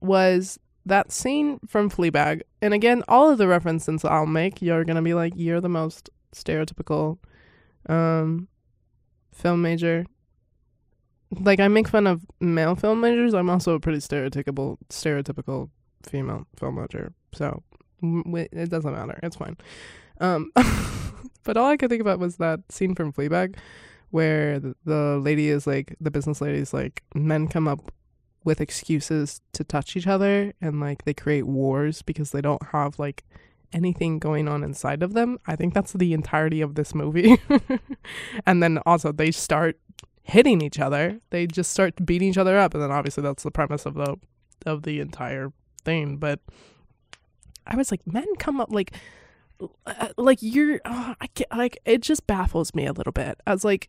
[0.00, 2.42] was that scene from Fleabag.
[2.60, 5.68] And again, all of the references I'll make, you're going to be like, you're the
[5.68, 7.18] most stereotypical
[7.88, 8.48] um,
[9.32, 10.06] film major
[11.40, 13.34] like I make fun of male film majors.
[13.34, 15.70] I'm also a pretty stereotypical stereotypical
[16.02, 17.12] female film major.
[17.32, 17.62] So
[18.02, 19.18] it doesn't matter.
[19.22, 19.56] It's fine.
[20.20, 20.52] Um,
[21.44, 23.56] but all I could think about was that scene from Fleabag,
[24.10, 27.92] where the, the lady is like the business lady is like men come up
[28.44, 32.98] with excuses to touch each other and like they create wars because they don't have
[32.98, 33.24] like
[33.72, 35.38] anything going on inside of them.
[35.46, 37.40] I think that's the entirety of this movie.
[38.46, 39.78] and then also they start
[40.22, 41.20] hitting each other.
[41.30, 44.16] They just start beating each other up and then obviously that's the premise of the
[44.64, 45.52] of the entire
[45.84, 46.40] thing, but
[47.66, 48.94] I was like men come up like
[49.86, 53.40] uh, like you're uh, I can't, like it just baffles me a little bit.
[53.46, 53.88] I was like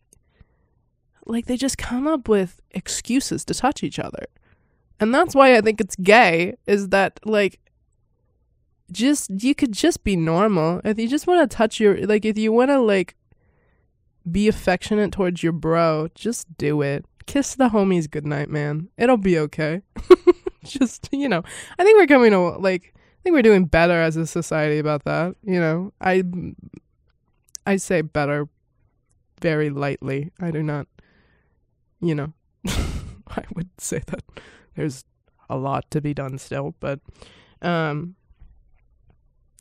[1.26, 4.26] like they just come up with excuses to touch each other.
[5.00, 7.60] And that's why I think it's gay is that like
[8.92, 10.80] just you could just be normal.
[10.84, 13.16] If you just want to touch your like if you want to like
[14.30, 17.04] be affectionate towards your bro, just do it.
[17.26, 18.88] Kiss the homies goodnight, man.
[18.98, 19.82] It'll be okay.
[20.64, 21.42] just, you know,
[21.78, 25.04] I think we're coming to like I think we're doing better as a society about
[25.04, 25.92] that, you know.
[26.00, 26.22] I
[27.66, 28.48] I say better
[29.40, 30.30] very lightly.
[30.40, 30.86] I do not
[32.00, 32.34] you know,
[32.66, 34.22] I would say that
[34.74, 35.04] there's
[35.48, 37.00] a lot to be done still, but
[37.62, 38.16] um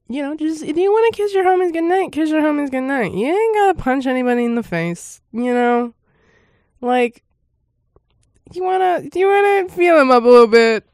[0.10, 3.14] you know, just if you want to kiss your homies goodnight, kiss your homies goodnight.
[3.14, 5.94] You ain't gotta punch anybody in the face, you know.
[6.82, 7.24] Like,
[8.52, 10.86] you wanna, you wanna feel them up a little bit.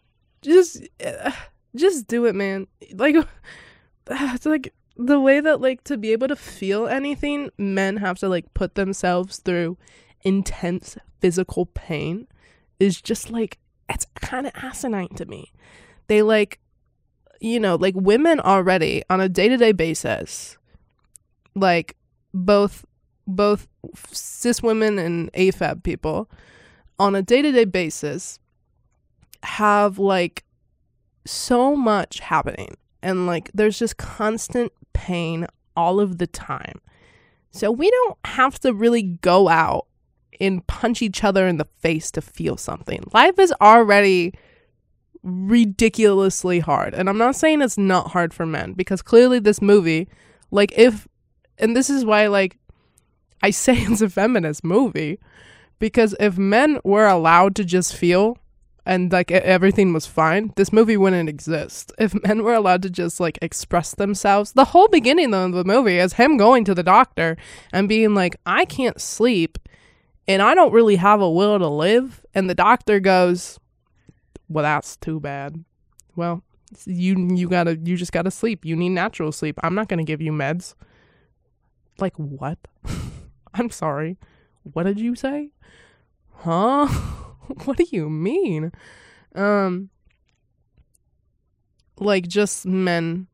[0.42, 1.32] Just, uh,
[1.76, 2.68] just do it, man.
[2.94, 3.16] Like,
[4.08, 8.28] it's like the way that like to be able to feel anything, men have to
[8.28, 9.78] like put themselves through
[10.24, 12.28] intense physical pain
[12.80, 15.52] is just like it's kind of asinine to me.
[16.08, 16.60] They like
[17.40, 20.58] you know, like women already on a day-to-day basis
[21.56, 21.96] like
[22.34, 22.86] both
[23.28, 23.68] both
[24.12, 26.30] cis women and AFAB people
[26.98, 28.40] on a day-to-day basis
[29.44, 30.44] have like
[31.26, 35.48] so much happening and like there's just constant pain
[35.78, 36.82] all of the time.
[37.52, 39.86] So we don't have to really go out
[40.42, 43.04] and punch each other in the face to feel something.
[43.14, 44.34] Life is already
[45.24, 46.94] ridiculously hard.
[46.94, 50.08] And I'm not saying it's not hard for men because clearly this movie,
[50.52, 51.08] like if
[51.58, 52.58] and this is why like
[53.42, 55.20] I say it's a feminist movie
[55.80, 58.38] because if men were allowed to just feel
[58.86, 61.92] and like everything was fine, this movie wouldn't exist.
[62.00, 66.00] If men were allowed to just like express themselves, the whole beginning of the movie
[66.00, 67.38] is him going to the doctor
[67.72, 69.60] and being like, I can't sleep
[70.28, 72.24] and I don't really have a will to live.
[72.34, 73.60] And the doctor goes,
[74.50, 75.64] Well, that's too bad.
[76.16, 76.44] Well,
[76.86, 78.66] you you gotta you just gotta sleep.
[78.66, 79.60] You need natural sleep.
[79.64, 80.74] I'm not gonna give you meds.
[82.00, 82.58] Like what?
[83.54, 84.18] I'm sorry.
[84.64, 85.52] What did you say?
[86.34, 86.88] Huh?
[87.66, 88.72] what do you mean?
[89.36, 89.90] Um
[91.98, 93.28] like just men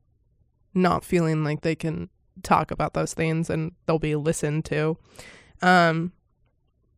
[0.73, 2.09] not feeling like they can
[2.43, 4.97] talk about those things and they'll be listened to.
[5.61, 6.11] Um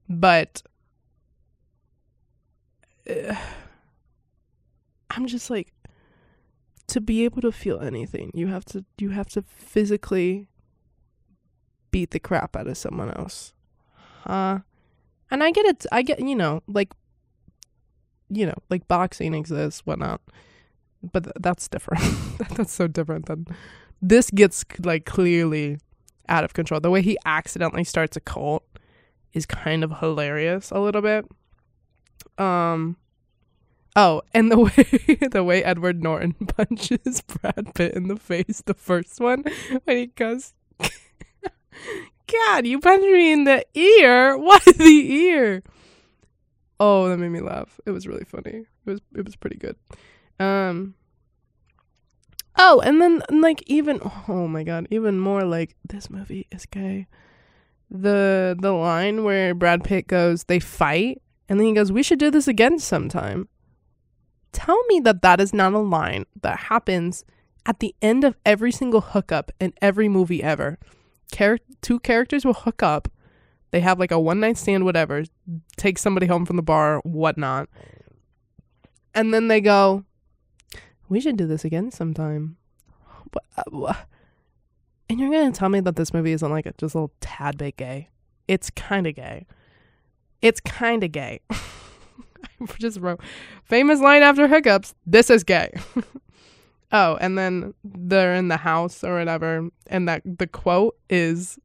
[0.10, 0.62] but
[3.10, 3.36] uh,
[5.18, 5.74] I'm just like
[6.90, 10.48] to be able to feel anything, you have to you have to physically
[11.90, 13.52] beat the crap out of someone else.
[14.26, 14.60] Huh?
[15.32, 16.94] And I get it I get you know, like
[18.30, 20.22] you know, like boxing exists, whatnot.
[21.02, 22.04] But th- that's different.
[22.56, 23.48] that's so different than
[24.00, 25.80] this gets like clearly
[26.30, 26.80] out of control.
[26.80, 28.64] The way he accidentally starts a cult
[29.34, 31.26] is kind of hilarious a little bit.
[32.38, 32.98] Um
[33.98, 34.60] Oh, and the
[35.18, 39.44] way the way Edward Norton punches Brad Pitt in the face, the first one,
[39.84, 40.54] when he goes,
[42.28, 44.38] God, you punched me in the ear.
[44.38, 45.64] What the ear?
[46.80, 47.80] Oh, that made me laugh.
[47.88, 48.66] It was really funny.
[48.86, 49.76] It was it was pretty good.
[50.40, 50.94] Um.
[52.56, 57.08] Oh, and then like even oh my god, even more like this movie is gay.
[57.90, 62.20] The the line where Brad Pitt goes, they fight, and then he goes, "We should
[62.20, 63.50] do this again sometime."
[64.52, 67.24] Tell me that that is not a line that happens
[67.66, 70.80] at the end of every single hookup in every movie ever.
[71.32, 73.10] Char- two characters will hook up.
[73.72, 75.26] They have like a one night stand, whatever,
[75.76, 77.68] take somebody home from the bar, whatnot.
[79.14, 80.06] And then they go,
[81.10, 82.58] We should do this again sometime.
[85.10, 87.58] And you're going to tell me that this movie isn't like just a little tad
[87.58, 88.10] bit gay?
[88.48, 89.46] It's kind of gay.
[90.42, 91.42] It's kind of gay.
[92.80, 93.22] just wrote
[93.64, 94.96] famous line after hiccups.
[95.06, 95.72] This is gay.
[96.92, 101.60] oh, and then they're in the house or whatever, and that the quote is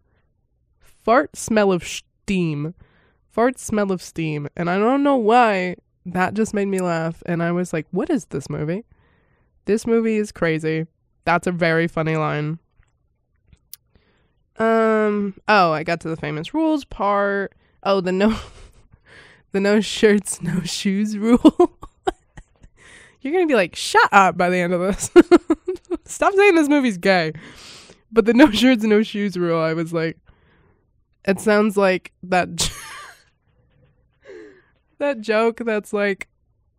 [0.80, 2.74] "fart smell of steam."
[3.30, 4.46] Fart smell of steam.
[4.56, 7.22] And I don't know why that just made me laugh.
[7.24, 8.84] And I was like, what is this movie?
[9.64, 10.86] This movie is crazy.
[11.24, 12.58] That's a very funny line.
[14.58, 17.54] Um, oh, I got to the famous rules part.
[17.82, 18.30] Oh, the no
[19.53, 21.78] the no shirts, no shoes rule.
[23.20, 25.11] You're gonna be like, shut up by the end of this.
[26.07, 27.32] Stop saying this movie's gay.
[28.11, 30.18] But the no shirts, no shoes rule, I was like,
[31.24, 32.48] it sounds like that
[34.98, 36.28] that joke that's like,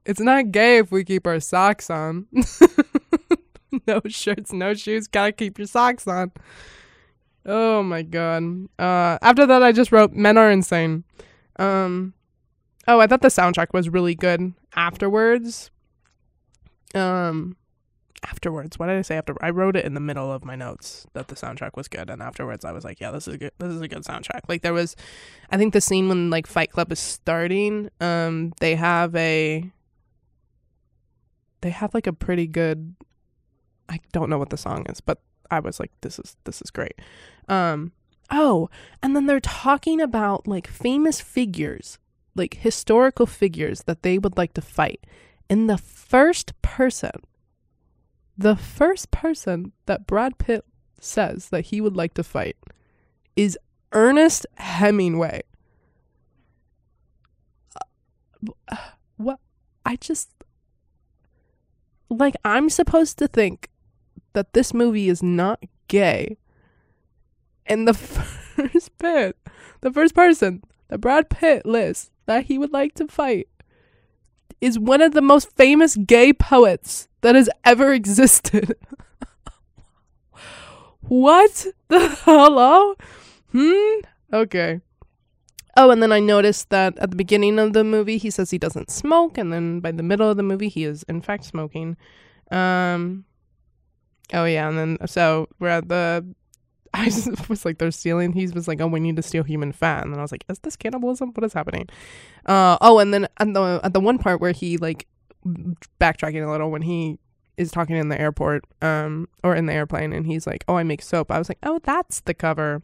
[0.06, 2.28] it's not gay if we keep our socks on.
[3.88, 6.32] no shirts, no shoes, gotta keep your socks on.
[7.46, 8.44] Oh my god.
[8.80, 11.04] Uh after that I just wrote Men Are Insane.
[11.58, 12.14] Um
[12.88, 15.72] Oh, I thought the soundtrack was really good afterwards.
[16.94, 17.56] Um
[18.26, 21.06] afterwards, what did I say after I wrote it in the middle of my notes
[21.14, 23.52] that the soundtrack was good and afterwards I was like, yeah, this is a good.
[23.60, 24.42] This is a good soundtrack.
[24.48, 24.96] Like there was
[25.50, 29.72] I think the scene when like Fight Club is starting, um they have a
[31.62, 32.96] they have like a pretty good
[33.90, 35.20] I don't know what the song is, but
[35.52, 37.00] I was like this is this is great.
[37.48, 37.92] Um
[38.32, 38.70] oh,
[39.02, 42.00] and then they're talking about like famous figures,
[42.36, 45.06] like historical figures that they would like to fight.
[45.50, 47.12] And the first person
[48.38, 50.66] the first person that Brad Pitt
[51.00, 52.58] says that he would like to fight
[53.36, 53.58] is
[53.92, 55.44] Ernest Hemingway.
[58.68, 58.76] Uh,
[59.18, 59.40] what
[59.86, 60.30] I just
[62.10, 63.70] like I'm supposed to think
[64.34, 66.38] that this movie is not gay.
[67.66, 67.94] And the
[68.56, 69.38] first bit,
[69.82, 73.48] the first person that Brad Pitt lists that he would like to fight
[74.62, 78.76] is one of the most famous gay poets that has ever existed.
[81.02, 82.96] what the hello?
[83.52, 84.00] Hmm?
[84.32, 84.82] Okay.
[85.76, 88.58] Oh, and then I noticed that at the beginning of the movie he says he
[88.58, 91.98] doesn't smoke, and then by the middle of the movie he is in fact smoking.
[92.52, 93.26] Um
[94.32, 96.26] Oh yeah, and then so we're at the
[96.94, 97.06] I
[97.50, 98.34] was like, they're stealing.
[98.34, 100.46] He was like, oh, we need to steal human fat, and then I was like,
[100.50, 101.32] is this cannibalism?
[101.34, 101.90] What is happening?
[102.46, 105.08] Uh, oh, and then at the at the one part where he like
[106.00, 107.18] backtracking a little when he
[107.58, 110.84] is talking in the airport, um, or in the airplane, and he's like, oh, I
[110.84, 111.32] make soap.
[111.32, 112.82] I was like, oh, that's the cover.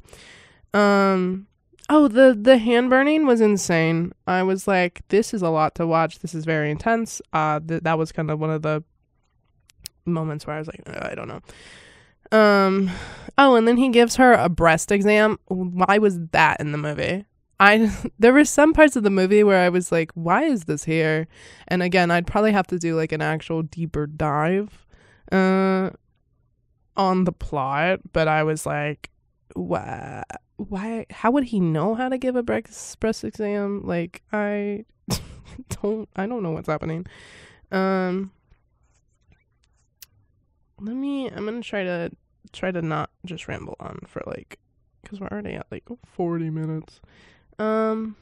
[0.73, 1.47] Um,
[1.89, 4.13] oh, the the hand burning was insane.
[4.27, 6.19] I was like, this is a lot to watch.
[6.19, 7.21] This is very intense.
[7.33, 8.83] Uh, th- that was kind of one of the
[10.05, 11.41] moments where I was like, I don't know.
[12.31, 12.91] Um,
[13.37, 15.39] oh, and then he gives her a breast exam.
[15.47, 17.25] Why was that in the movie?
[17.59, 20.83] I there were some parts of the movie where I was like, why is this
[20.83, 21.27] here?
[21.67, 24.85] And again, I'd probably have to do like an actual deeper dive
[25.31, 25.91] uh
[26.97, 29.09] on the plot, but I was like,
[29.55, 30.23] why
[30.57, 33.81] why how would he know how to give a breast breast exam?
[33.85, 34.85] Like I
[35.81, 37.05] don't I don't know what's happening.
[37.71, 38.31] Um
[40.81, 42.09] let me i'm gonna try to
[42.51, 44.59] try to not just ramble on for like
[45.01, 47.01] because we're already at like 40 minutes.
[47.57, 48.15] Um.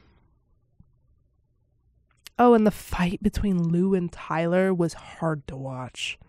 [2.40, 6.20] Oh and the fight between lou and tyler was hard to watch.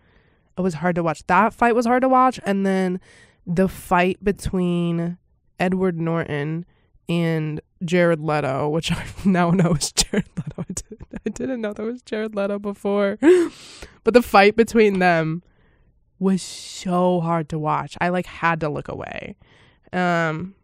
[0.57, 1.25] It was hard to watch.
[1.27, 2.99] That fight was hard to watch and then
[3.45, 5.17] the fight between
[5.59, 6.65] edward norton
[7.07, 10.61] and jared leto which i now know is jared leto.
[10.61, 13.17] I didn't, I didn't know that was jared leto before.
[14.05, 15.43] But the fight between them
[16.19, 17.97] was so hard to watch.
[18.01, 19.35] I like had to look away.
[19.91, 20.55] Um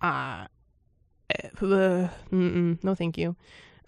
[0.00, 0.46] uh,
[1.62, 3.36] uh no thank you.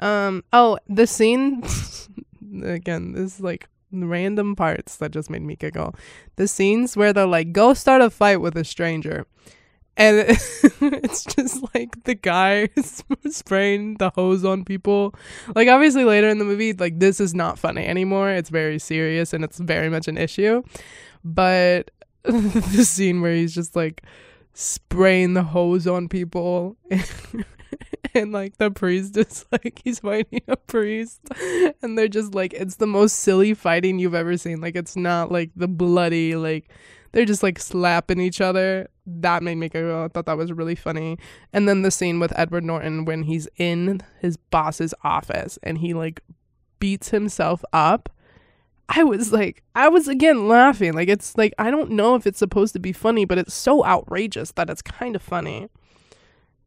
[0.00, 1.64] Um oh, the scene
[2.62, 5.94] again, this is like random parts that just made me giggle.
[6.36, 9.26] The scenes where they're like go start a fight with a stranger
[9.98, 10.18] and
[10.80, 12.68] it's just like the guy
[13.30, 15.14] spraying the hose on people.
[15.54, 18.30] Like obviously later in the movie like this is not funny anymore.
[18.30, 20.62] It's very serious and it's very much an issue.
[21.24, 21.90] But
[22.22, 24.04] the scene where he's just like
[24.54, 26.76] spraying the hose on people
[28.14, 31.20] and like the priest is like he's fighting a priest.
[31.82, 34.60] And they're just like it's the most silly fighting you've ever seen.
[34.60, 36.70] Like it's not like the bloody like
[37.12, 38.88] they're just like slapping each other.
[39.06, 40.04] That made me go.
[40.04, 41.18] I thought that was really funny.
[41.52, 45.94] And then the scene with Edward Norton when he's in his boss's office and he
[45.94, 46.22] like
[46.78, 48.08] beats himself up.
[48.88, 50.94] I was like, I was again laughing.
[50.94, 53.84] Like, it's like, I don't know if it's supposed to be funny, but it's so
[53.84, 55.68] outrageous that it's kind of funny.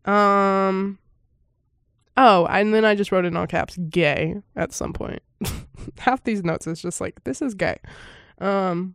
[0.06, 1.00] Um,
[2.18, 5.24] oh, and then I just wrote in all caps, gay at some point.
[5.98, 7.80] Half these notes is just like, this is gay.
[8.38, 8.94] Um,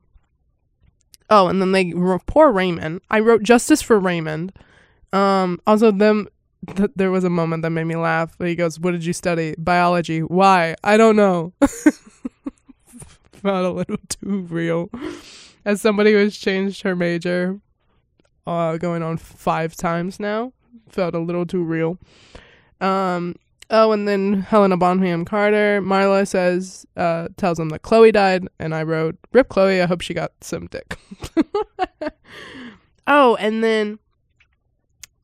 [1.29, 1.93] Oh, and then they
[2.27, 3.01] poor Raymond.
[3.11, 4.53] I wrote justice for Raymond.
[5.13, 6.29] Um, also them
[6.75, 8.35] th- there was a moment that made me laugh.
[8.39, 9.55] He goes, "What did you study?
[9.59, 10.21] Biology.
[10.21, 10.77] Why?
[10.83, 11.53] I don't know."
[13.33, 14.91] Felt a little too real.
[15.65, 17.61] As somebody who has changed her major,
[18.47, 20.53] uh, going on five times now,
[20.89, 21.99] felt a little too real.
[22.81, 23.37] Um.
[23.69, 28.75] Oh, and then Helena Bonham Carter, Marla says, uh, tells him that Chloe died, and
[28.75, 29.83] I wrote, "Rip Chloe.
[29.83, 30.97] I hope she got some dick."
[33.07, 33.99] oh, and then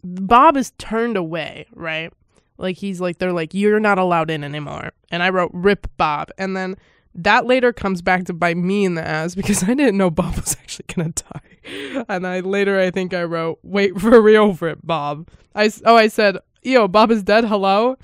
[0.02, 2.12] Bob is turned away, right?
[2.58, 4.92] Like he's like they're like you're not allowed in anymore.
[5.10, 6.30] And I wrote rip Bob.
[6.38, 6.76] And then
[7.14, 10.36] that later comes back to bite me in the ass because I didn't know Bob
[10.36, 12.04] was actually to die.
[12.08, 15.28] And I later I think I wrote wait for real rip Bob.
[15.54, 17.44] I oh I said, "Yo, Bob is dead.
[17.44, 17.96] Hello."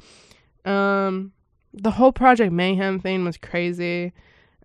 [0.68, 1.32] Um
[1.72, 4.12] the whole Project Mayhem thing was crazy.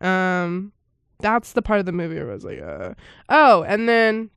[0.02, 0.74] Um
[1.20, 2.94] that's the part of the movie where I was like, uh,
[3.30, 4.30] oh, and then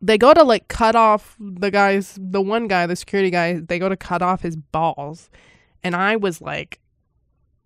[0.00, 3.78] they go to like cut off the guys the one guy the security guy they
[3.78, 5.28] go to cut off his balls
[5.82, 6.78] and i was like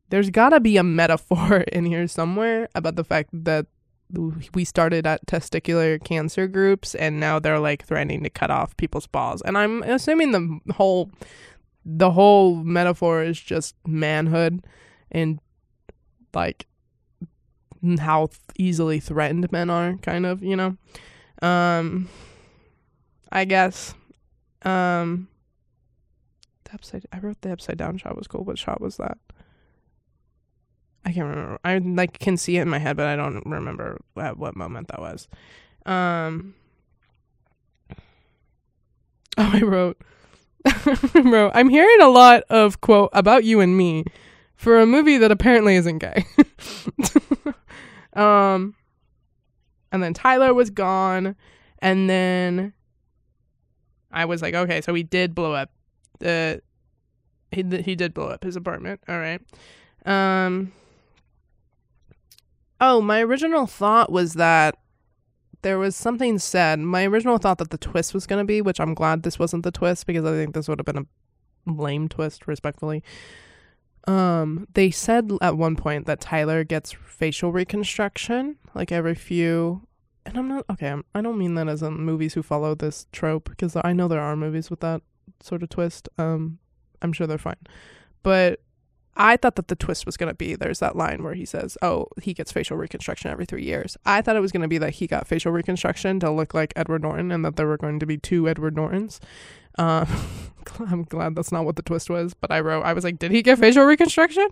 [0.08, 3.66] there's gotta be a metaphor in here somewhere about the fact that
[4.52, 9.06] we started at testicular cancer groups and now they're like threatening to cut off people's
[9.06, 11.10] balls and i'm assuming the whole
[11.84, 14.64] the whole metaphor is just manhood
[15.10, 15.40] and
[16.34, 16.66] like
[17.98, 20.76] how easily threatened men are kind of you know
[21.42, 22.08] um,
[23.30, 23.94] I guess.
[24.62, 25.28] Um,
[26.64, 27.04] the upside.
[27.12, 28.44] I wrote the upside down shot was cool.
[28.44, 29.18] What shot was that?
[31.04, 31.58] I can't remember.
[31.64, 34.88] I like can see it in my head, but I don't remember at what moment
[34.88, 35.28] that was.
[35.84, 36.54] Um.
[39.38, 39.98] Oh, I wrote.
[41.12, 44.04] Bro, I'm hearing a lot of quote about you and me
[44.54, 46.24] for a movie that apparently isn't gay.
[48.14, 48.74] um
[49.92, 51.36] and then Tyler was gone,
[51.80, 52.72] and then
[54.10, 55.70] I was like, okay, so he did blow up
[56.18, 56.62] the
[57.50, 59.00] he he did blow up his apartment.
[59.06, 59.40] All right.
[60.06, 60.72] Um.
[62.80, 64.76] Oh, my original thought was that
[65.62, 66.78] there was something said.
[66.78, 69.64] My original thought that the twist was going to be, which I'm glad this wasn't
[69.64, 71.06] the twist because I think this would have been
[71.66, 73.02] a lame twist, respectfully.
[74.06, 79.86] Um, they said at one point that Tyler gets facial reconstruction like every few
[80.24, 83.06] and I'm not okay, I'm, I don't mean that as in movies who follow this
[83.12, 85.02] trope because I know there are movies with that
[85.40, 86.08] sort of twist.
[86.18, 86.58] Um,
[87.00, 87.56] I'm sure they're fine.
[88.22, 88.60] But
[89.16, 91.76] I thought that the twist was going to be there's that line where he says,
[91.82, 94.78] "Oh, he gets facial reconstruction every 3 years." I thought it was going to be
[94.78, 97.98] that he got facial reconstruction to look like Edward Norton and that there were going
[98.00, 99.20] to be two Edward Nortons.
[99.78, 100.06] Um,
[100.78, 103.30] I'm glad that's not what the twist was, but I wrote I was like, "Did
[103.32, 104.48] he get facial reconstruction?"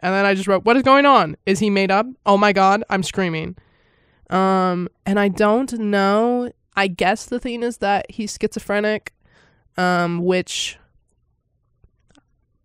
[0.00, 1.36] And then I just wrote, "What is going on?
[1.46, 2.06] Is he made up?
[2.24, 3.56] Oh my god, I'm screaming."
[4.30, 6.52] Um, and I don't know.
[6.76, 9.12] I guess the thing is that he's schizophrenic,
[9.76, 10.78] um, which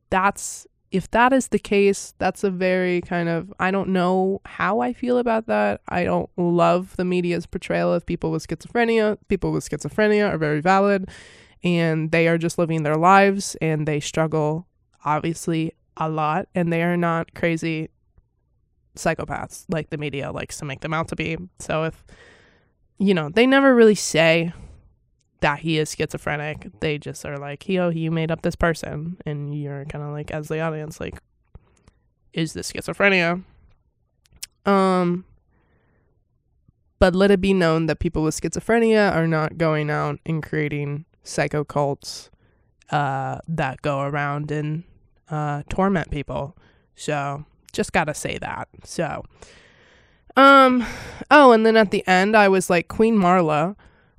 [0.09, 4.80] that's if that is the case, that's a very kind of I don't know how
[4.80, 5.82] I feel about that.
[5.89, 9.18] I don't love the media's portrayal of people with schizophrenia.
[9.28, 11.10] People with schizophrenia are very valid
[11.64, 14.68] and they are just living their lives and they struggle
[15.04, 17.89] obviously a lot and they are not crazy
[18.96, 21.38] psychopaths like the media likes to make them out to be.
[21.58, 22.06] So if
[23.00, 24.54] you know, they never really say
[25.44, 26.80] that he is schizophrenic.
[26.80, 30.32] They just are like, "Yo, you made up this person," and you're kind of like,
[30.32, 31.20] as the audience, like,
[32.32, 33.44] "Is this schizophrenia?"
[34.66, 35.26] Um,
[36.98, 41.04] but let it be known that people with schizophrenia are not going out and creating
[41.24, 42.30] psycho cults
[42.89, 44.86] uh, that go around and
[45.30, 46.56] uh, torment people.
[46.96, 48.70] So just gotta say that.
[48.86, 49.26] So,
[50.38, 50.86] um,
[51.30, 53.76] oh, and then at the end, I was like Queen Marla,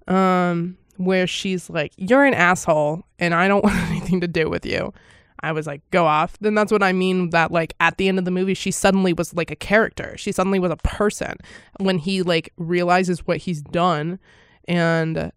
[0.07, 4.67] um, where she's like, "You're an asshole, and I don't want anything to do with
[4.67, 4.93] you."
[5.41, 7.31] I was like, "Go off." Then that's what I mean.
[7.31, 10.17] That like at the end of the movie, she suddenly was like a character.
[10.17, 11.37] She suddenly was a person
[11.79, 14.19] when he like realizes what he's done,
[14.67, 15.33] and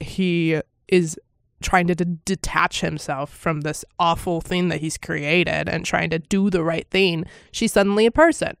[0.00, 1.18] he is
[1.62, 6.18] trying to d- detach himself from this awful thing that he's created and trying to
[6.18, 8.56] do the right thing, she's suddenly a person.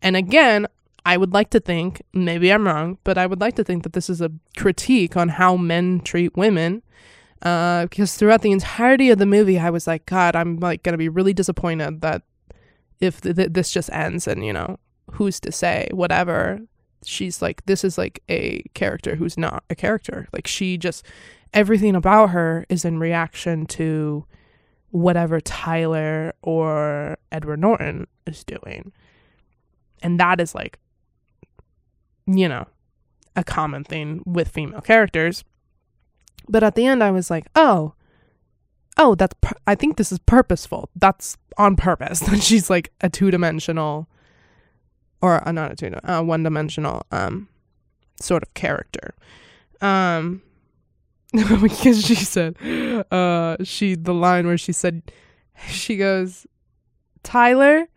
[0.00, 0.66] And again,
[1.06, 3.92] I would like to think, maybe I'm wrong, but I would like to think that
[3.92, 6.82] this is a critique on how men treat women.
[7.42, 10.96] Uh, because throughout the entirety of the movie, I was like, God, I'm like gonna
[10.96, 12.22] be really disappointed that
[13.00, 14.78] if th- th- this just ends and you know
[15.12, 16.60] who's to say whatever.
[17.04, 20.26] She's like, this is like a character who's not a character.
[20.32, 21.04] Like she just
[21.52, 24.24] everything about her is in reaction to
[24.90, 28.92] whatever Tyler or Edward Norton is doing.
[30.02, 30.78] And that is like,
[32.26, 32.66] you know,
[33.36, 35.44] a common thing with female characters.
[36.48, 37.94] But at the end, I was like, oh,
[38.98, 39.34] oh, that's,
[39.66, 40.88] I think this is purposeful.
[40.94, 42.20] That's on purpose.
[42.20, 44.08] That she's like a two dimensional,
[45.20, 47.48] or uh, not a two, uh, one dimensional, um,
[48.20, 49.14] sort of character.
[49.80, 50.42] Um,
[51.60, 52.56] because she said,
[53.10, 55.02] uh, she, the line where she said,
[55.68, 56.46] she goes,
[57.22, 57.88] Tyler,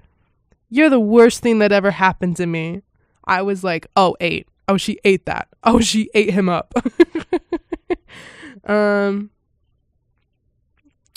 [0.70, 2.82] you're the worst thing that ever happened to me.
[3.28, 4.48] I was like, oh, eight.
[4.68, 5.48] Oh, she ate that.
[5.64, 6.74] Oh, she ate him up.
[8.66, 9.30] um,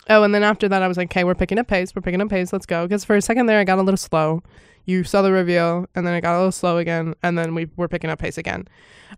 [0.08, 1.94] oh, and then after that, I was like, okay, we're picking up pace.
[1.94, 2.52] We're picking up pace.
[2.52, 2.86] Let's go.
[2.86, 4.42] Because for a second there, I got a little slow.
[4.86, 7.68] You saw the reveal, and then I got a little slow again, and then we
[7.76, 8.66] were picking up pace again.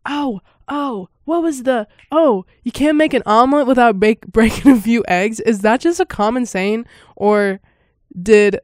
[0.05, 1.87] Oh, oh, what was the?
[2.11, 5.41] Oh, you can't make an omelet without bake, breaking a few eggs.
[5.41, 6.87] Is that just a common saying,
[7.17, 7.61] or
[8.21, 8.59] did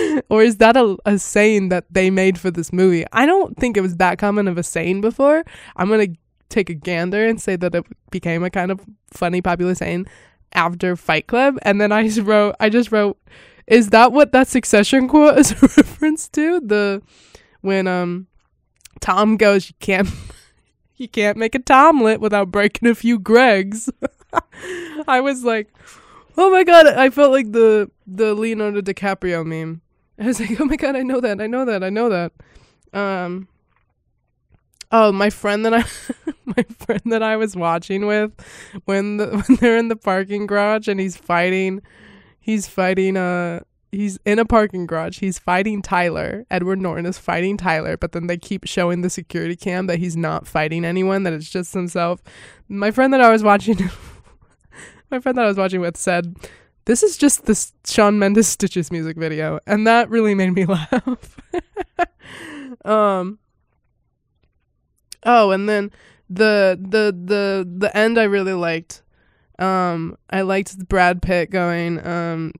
[0.28, 3.04] or is that a, a saying that they made for this movie?
[3.12, 5.44] I don't think it was that common of a saying before.
[5.76, 8.80] I'm going to take a gander and say that it became a kind of
[9.12, 10.06] funny, popular saying
[10.52, 11.58] after Fight Club.
[11.62, 13.18] And then I just wrote, I just wrote,
[13.66, 16.60] is that what that succession quote is a reference to?
[16.60, 17.02] The,
[17.60, 18.26] when, um,
[19.00, 20.08] Tom goes, you can't,
[20.96, 23.88] you can't make a Tomlet without breaking a few Gregs.
[25.06, 25.68] I was like,
[26.36, 29.81] oh my god, I felt like the the Leonardo DiCaprio meme.
[30.18, 32.32] I was like, oh my god, I know that, I know that, I know that.
[32.92, 33.48] Um.
[34.94, 35.84] Oh, my friend that I,
[36.44, 38.32] my friend that I was watching with,
[38.84, 41.80] when the when they're in the parking garage and he's fighting,
[42.40, 43.60] he's fighting uh
[43.90, 45.20] he's in a parking garage.
[45.20, 46.44] He's fighting Tyler.
[46.50, 50.16] Edward Norton is fighting Tyler, but then they keep showing the security cam that he's
[50.16, 52.22] not fighting anyone, that it's just himself.
[52.68, 53.90] My friend that I was watching
[55.10, 56.34] my friend that I was watching with said,
[56.84, 61.40] "This is just the Shawn Mendes Stitches music video," and that really made me laugh.
[62.84, 63.38] um.
[65.24, 65.90] Oh, and then
[66.28, 69.02] the the the the end I really liked.
[69.58, 72.52] Um, I liked Brad Pitt going um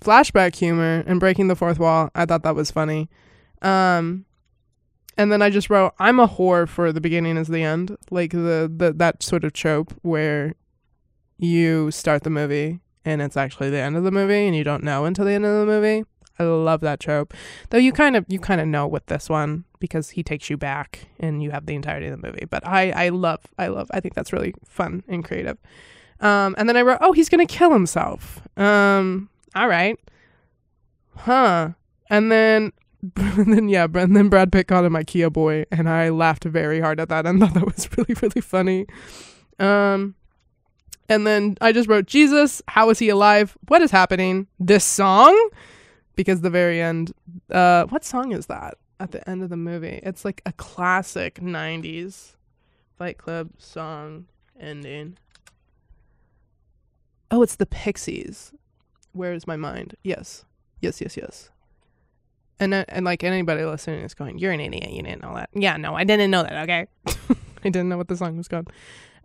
[0.00, 2.10] flashback humor and breaking the fourth wall.
[2.14, 3.08] I thought that was funny.
[3.62, 4.24] Um,
[5.16, 8.32] and then I just wrote, "I'm a whore for the beginning as the end," like
[8.32, 10.54] the the that sort of trope where
[11.38, 14.82] you start the movie and it's actually the end of the movie and you don't
[14.82, 16.04] know until the end of the movie.
[16.38, 17.32] I love that trope.
[17.70, 20.56] Though you kind of you kind of know with this one because he takes you
[20.56, 22.46] back and you have the entirety of the movie.
[22.48, 25.58] But I I love I love I think that's really fun and creative.
[26.20, 29.98] Um and then I wrote, "Oh, he's to kill himself." Um all right.
[31.16, 31.70] Huh.
[32.10, 32.72] And then
[33.16, 36.80] and then yeah, and then Brad Pitt called him IKEA boy and I laughed very
[36.80, 38.86] hard at that and thought that was really really funny.
[39.60, 40.16] Um
[41.08, 43.56] and then I just wrote, Jesus, how is he alive?
[43.68, 44.46] What is happening?
[44.58, 45.50] This song?
[46.16, 47.12] Because the very end,
[47.50, 50.00] uh, what song is that at the end of the movie?
[50.02, 52.36] It's like a classic 90s
[52.96, 54.26] Fight Club song
[54.58, 55.18] ending.
[57.30, 58.52] Oh, it's the Pixies.
[59.12, 59.96] Where is my mind?
[60.04, 60.44] Yes.
[60.80, 61.50] Yes, yes, yes.
[62.60, 64.90] And, uh, and like anybody listening is going, you're an idiot.
[64.90, 65.50] You didn't know that.
[65.52, 66.62] Yeah, no, I didn't know that.
[66.62, 66.86] Okay.
[67.64, 68.70] I didn't know what the song was called.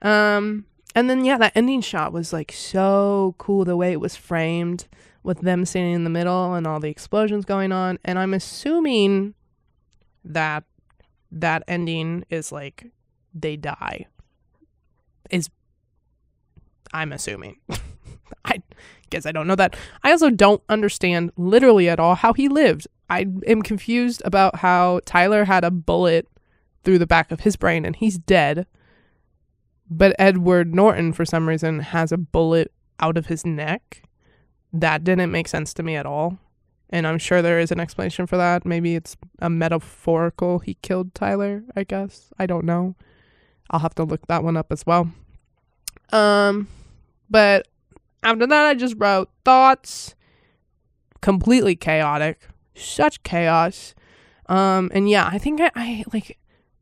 [0.01, 0.65] Um,
[0.95, 4.87] and then yeah, that ending shot was like so cool the way it was framed
[5.23, 7.99] with them standing in the middle and all the explosions going on.
[8.03, 9.35] And I'm assuming
[10.23, 10.63] that
[11.31, 12.91] that ending is like
[13.33, 14.07] they die.
[15.29, 15.49] Is
[16.91, 17.59] I'm assuming.
[18.45, 18.63] I
[19.09, 19.75] guess I don't know that.
[20.03, 22.87] I also don't understand literally at all how he lived.
[23.09, 26.27] I am confused about how Tyler had a bullet
[26.83, 28.65] through the back of his brain and he's dead
[29.89, 34.03] but Edward Norton, for some reason, has a bullet out of his neck.
[34.71, 36.37] That didn't make sense to me at all.
[36.89, 38.65] And I'm sure there is an explanation for that.
[38.65, 42.29] Maybe it's a metaphorical he killed Tyler, I guess.
[42.39, 42.95] I don't know.
[43.69, 45.11] I'll have to look that one up as well.
[46.11, 46.67] Um
[47.29, 47.67] but
[48.23, 50.15] after that I just wrote thoughts
[51.21, 52.47] completely chaotic.
[52.73, 53.93] Such chaos.
[54.47, 56.39] Um and yeah, I think I, I like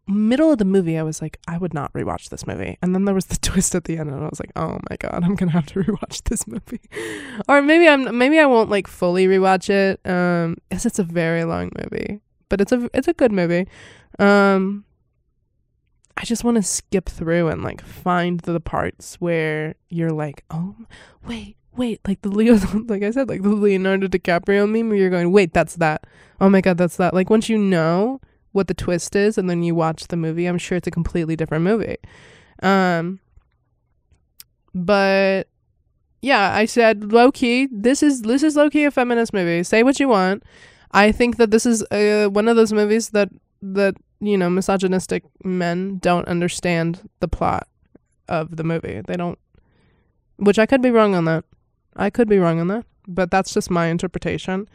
[0.08, 2.78] middle of the movie, I was like, I would not rewatch this movie.
[2.82, 4.98] And then there was the twist at the end, and I was like, oh my
[4.98, 6.82] god, I'm gonna have to rewatch this movie.
[7.50, 10.00] or maybe I'm maybe I won't like fully rewatch it.
[10.10, 13.68] Um, because it's a very long movie, but it's a it's a good movie.
[14.20, 14.86] Um,
[16.16, 20.76] I just want to skip through and like find the parts where you're like, oh
[21.28, 21.56] wait.
[21.76, 25.32] Wait, like the Leo, like I said, like the Leonardo DiCaprio meme where you're going,
[25.32, 26.08] wait, that's that.
[26.42, 27.14] Oh my God, that's that.
[27.14, 28.20] Like once you know,
[28.58, 31.36] what the twist is and then you watch the movie, I'm sure it's a completely
[31.36, 31.98] different movie.
[32.62, 33.20] Um
[34.74, 35.48] but
[36.22, 39.64] yeah, I said low key, this is this is low key a feminist movie.
[39.64, 40.44] Say what you want.
[40.92, 43.30] I think that this is uh, one of those movies that
[43.62, 47.68] that you know misogynistic men don't understand the plot
[48.28, 49.02] of the movie.
[49.06, 49.38] They don't,
[50.38, 51.44] which I could be wrong on that.
[51.96, 54.68] I could be wrong on that, but that's just my interpretation.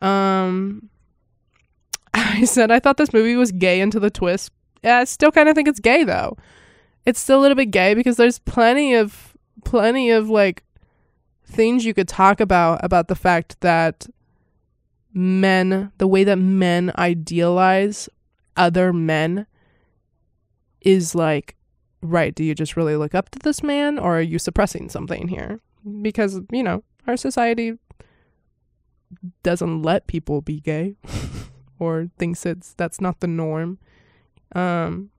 [0.00, 0.90] Um,
[2.34, 4.52] I said I thought this movie was gay into the twist.
[4.82, 6.36] Yeah, I still kind of think it's gay though.
[7.04, 10.62] It's still a little bit gay because there's plenty of plenty of like
[11.44, 14.06] things you could talk about about the fact that
[15.12, 18.08] men, the way that men idealize
[18.56, 19.46] other men
[20.80, 21.56] is like
[22.04, 25.28] right, do you just really look up to this man or are you suppressing something
[25.28, 25.60] here?
[26.02, 27.78] Because, you know, our society
[29.42, 30.96] doesn't let people be gay
[31.78, 33.78] or thinks it's that's not the norm.
[34.54, 35.10] Um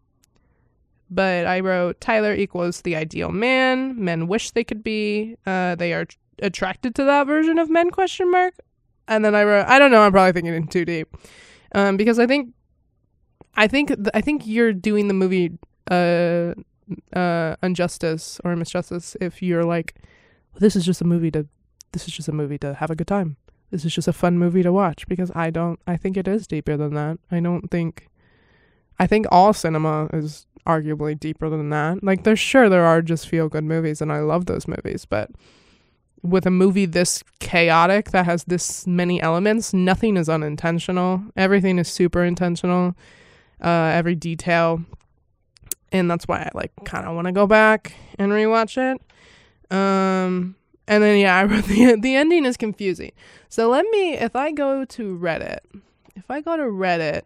[1.10, 4.04] but I wrote Tyler equals the ideal man.
[4.04, 5.38] Men wish they could be.
[5.46, 7.92] Uh, they are t- attracted to that version of men?
[7.92, 8.56] Question mark.
[9.08, 10.02] And then I wrote, I don't know.
[10.02, 11.16] I'm probably thinking in too deep,
[11.74, 12.54] um, because I think,
[13.56, 15.52] I think, th- I think you're doing the movie
[15.92, 16.54] uh,
[17.14, 19.96] uh, injustice or misjustice if you're like,
[20.58, 21.48] this is just a movie to,
[21.92, 23.38] this is just a movie to have a good time.
[23.72, 25.80] This is just a fun movie to watch because I don't.
[25.88, 27.18] I think it is deeper than that.
[27.32, 28.08] I don't think.
[28.98, 32.04] I think all cinema is arguably deeper than that.
[32.04, 35.30] Like there's sure there are just feel good movies and I love those movies, but
[36.22, 41.24] with a movie this chaotic that has this many elements, nothing is unintentional.
[41.36, 42.96] Everything is super intentional.
[43.64, 44.84] Uh, every detail.
[45.92, 49.02] And that's why I like kind of want to go back and rewatch it.
[49.76, 50.56] Um
[50.88, 53.12] and then yeah, I wrote the the ending is confusing.
[53.50, 55.60] So let me if I go to Reddit,
[56.16, 57.24] if I go to Reddit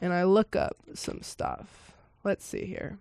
[0.00, 1.86] and I look up some stuff
[2.26, 2.98] let's see here.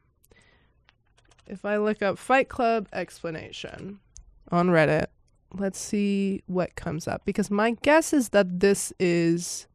[1.48, 4.00] If I look up Fight Club explanation
[4.52, 5.08] on Reddit,
[5.54, 9.68] let's see what comes up because my guess is that this is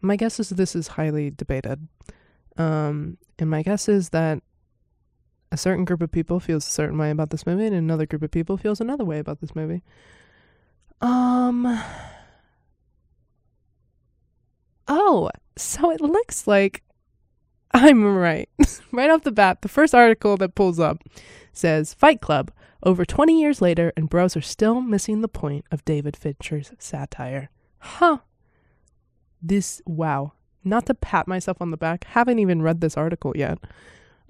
[0.00, 1.86] my guess is this is highly debated.
[2.56, 4.42] Um, and my guess is that
[5.52, 8.22] a certain group of people feels a certain way about this movie and another group
[8.22, 9.82] of people feels another way about this movie.
[11.00, 11.82] Um
[14.86, 16.82] Oh, so it looks like
[17.72, 18.48] I'm right.
[18.92, 21.02] right off the bat, the first article that pulls up
[21.52, 22.50] says Fight Club.
[22.82, 27.50] Over 20 years later, and bros are still missing the point of David Fincher's satire.
[27.78, 28.18] Huh.
[29.42, 30.32] This, wow.
[30.64, 33.58] Not to pat myself on the back, haven't even read this article yet.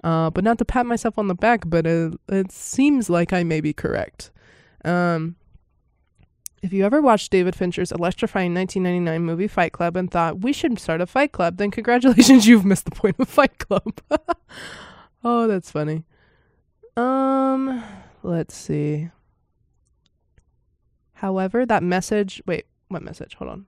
[0.03, 3.43] Uh, but not to pat myself on the back, but it, it seems like I
[3.43, 4.31] may be correct.
[4.83, 5.35] Um,
[6.61, 10.77] if you ever watched David Fincher's electrifying 1999 movie Fight Club and thought we should
[10.79, 13.99] start a Fight Club, then congratulations, you've missed the point of Fight Club.
[15.23, 16.03] oh, that's funny.
[16.97, 17.83] Um,
[18.23, 19.09] let's see.
[21.13, 22.41] However, that message.
[22.45, 23.35] Wait, what message?
[23.35, 23.65] Hold on.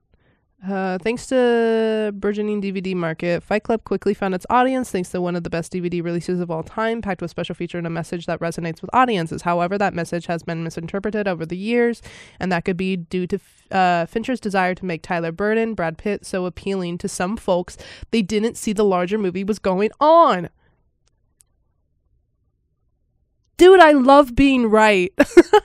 [0.65, 5.35] Uh, thanks to burgeoning DVD market, Fight Club quickly found its audience thanks to one
[5.35, 8.27] of the best DVD releases of all time, packed with special feature and a message
[8.27, 9.41] that resonates with audiences.
[9.41, 12.01] However, that message has been misinterpreted over the years,
[12.39, 13.39] and that could be due to
[13.71, 17.77] uh, Fincher's desire to make Tyler Durden, Brad Pitt, so appealing to some folks
[18.11, 20.49] they didn't see the larger movie was going on.
[23.57, 25.13] Dude, I love being right.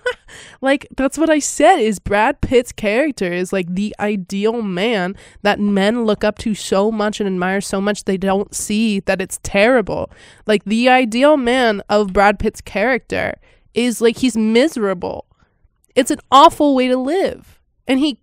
[0.60, 5.58] like that's what I said is Brad Pitt's character is like the ideal man that
[5.58, 9.40] men look up to so much and admire so much they don't see that it's
[9.42, 10.10] terrible.
[10.46, 13.34] Like the ideal man of Brad Pitt's character
[13.72, 15.26] is like he's miserable.
[15.94, 17.58] It's an awful way to live.
[17.86, 18.20] And he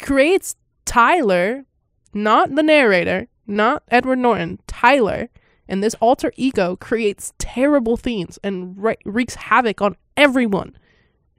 [0.00, 1.66] creates Tyler,
[2.14, 5.28] not the narrator, not Edward Norton, Tyler
[5.68, 10.76] and this alter ego creates terrible things and re- wreaks havoc on everyone.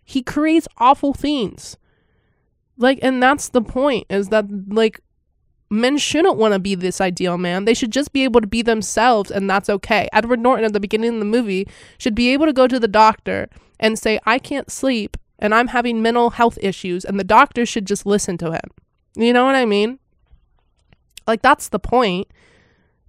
[0.04, 1.78] He creates awful things.
[2.78, 5.00] Like, and that's the point is that, like,
[5.70, 7.66] men shouldn't want to be this ideal man.
[7.66, 10.10] They should just be able to be themselves, and that's okay.
[10.12, 11.68] Edward Norton at the beginning of the movie
[11.98, 13.50] should be able to go to the doctor
[13.80, 17.86] and say, I can't sleep and I'm having mental health issues, and the doctor should
[17.86, 18.72] just listen to him.
[19.16, 20.00] You know what I mean?
[21.28, 22.28] Like, that's the point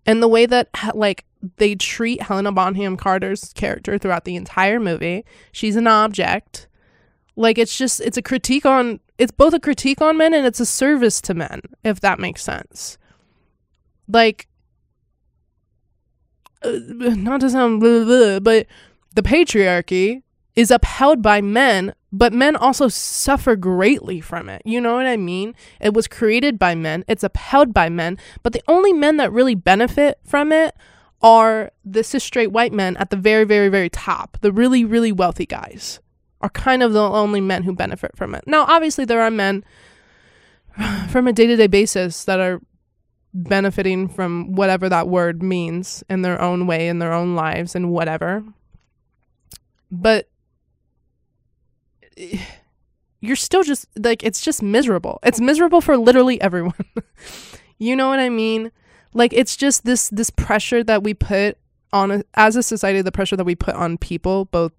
[0.06, 1.24] and the way that like
[1.56, 6.68] they treat Helena Bonham Carter's character throughout the entire movie, she's an object.
[7.34, 10.60] Like it's just it's a critique on it's both a critique on men and it's
[10.60, 12.98] a service to men, if that makes sense.
[14.08, 14.48] Like
[16.62, 18.66] uh, not to sound blah, blah, but
[19.14, 20.22] the patriarchy
[20.56, 24.62] is upheld by men, but men also suffer greatly from it.
[24.64, 25.54] You know what I mean?
[25.80, 29.54] It was created by men, it's upheld by men, but the only men that really
[29.54, 30.74] benefit from it
[31.22, 34.38] are the cis straight white men at the very, very, very top.
[34.40, 36.00] The really, really wealthy guys
[36.40, 38.44] are kind of the only men who benefit from it.
[38.46, 39.64] Now, obviously, there are men
[41.08, 42.60] from a day to day basis that are
[43.34, 47.90] benefiting from whatever that word means in their own way, in their own lives, and
[47.90, 48.42] whatever.
[49.90, 50.28] but
[53.20, 55.18] you're still just like it's just miserable.
[55.22, 56.74] It's miserable for literally everyone.
[57.78, 58.70] you know what I mean?
[59.14, 61.58] Like it's just this this pressure that we put
[61.92, 64.72] on a, as a society, the pressure that we put on people, both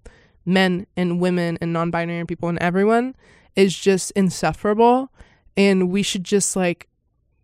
[0.46, 3.14] men and women and non-binary people and everyone
[3.54, 5.10] is just insufferable
[5.56, 6.88] and we should just like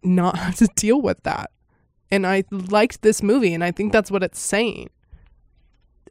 [0.02, 1.50] not have to deal with that.
[2.10, 4.90] And I liked this movie and I think that's what it's saying.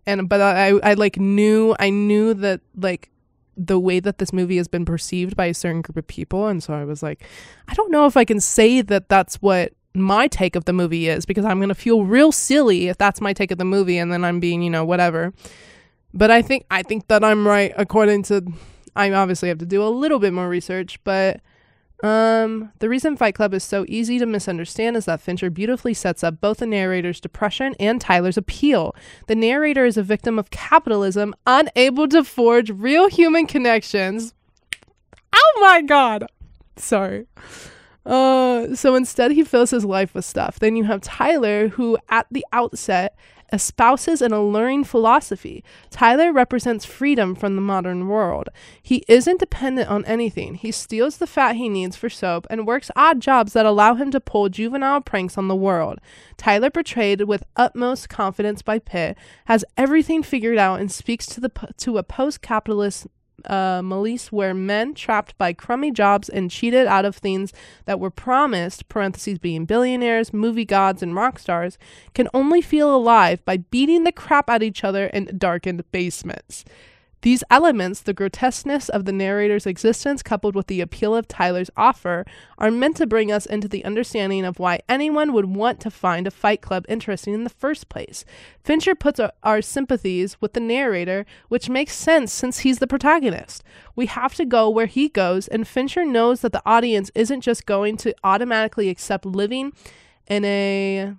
[0.06, 3.10] And but I I like knew I knew that like
[3.56, 6.64] the way that this movie has been perceived by a certain group of people and
[6.64, 7.24] so I was like
[7.68, 11.08] I don't know if I can say that that's what my take of the movie
[11.08, 13.98] is because I'm going to feel real silly if that's my take of the movie
[13.98, 15.34] and then I'm being, you know, whatever.
[16.14, 18.44] But I think I think that I'm right according to
[18.96, 21.42] I obviously have to do a little bit more research, but
[22.02, 26.24] um, the reason Fight Club is so easy to misunderstand is that Fincher beautifully sets
[26.24, 28.96] up both the narrator's depression and Tyler's appeal.
[29.28, 34.34] The narrator is a victim of capitalism, unable to forge real human connections.
[35.34, 36.26] Oh my god.
[36.76, 37.28] Sorry.
[38.06, 40.60] Uh, so instead, he fills his life with stuff.
[40.60, 43.16] Then you have Tyler, who at the outset
[43.54, 45.64] espouses an alluring philosophy.
[45.92, 48.50] Tyler represents freedom from the modern world.
[48.82, 50.56] He isn't dependent on anything.
[50.56, 54.10] He steals the fat he needs for soap and works odd jobs that allow him
[54.10, 56.00] to pull juvenile pranks on the world.
[56.36, 61.52] Tyler, portrayed with utmost confidence by Pitt, has everything figured out and speaks to the
[61.78, 63.06] to a post-capitalist
[63.46, 67.54] uh, Malise where men trapped by crummy jobs and cheated out of things
[67.86, 71.78] that were promised, parentheses being billionaires, movie gods, and rock stars,
[72.14, 76.64] can only feel alive by beating the crap out of each other in darkened basements.
[77.24, 82.26] These elements, the grotesqueness of the narrator's existence coupled with the appeal of Tyler's offer,
[82.58, 86.28] are meant to bring us into the understanding of why anyone would want to find
[86.28, 88.26] a fight club interesting in the first place.
[88.62, 93.64] Fincher puts our, sympathies with the narrator, which makes sense since he's the protagonist.
[93.96, 97.66] We have to go where he goes, and Fincher knows that the audience isn't just
[97.66, 99.72] going to automatically accept living
[100.28, 101.14] in a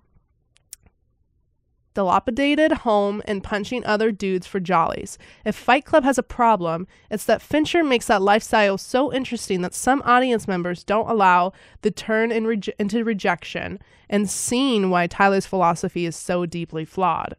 [1.95, 5.19] dilapidated home and punching other dudes for jollies.
[5.45, 9.75] If Fight Club has a problem, it's that Fincher makes that lifestyle so interesting that
[9.75, 13.79] some audience members don't allow the turn in re- into rejection
[14.11, 17.37] and seeing why Tyler's philosophy is so deeply flawed.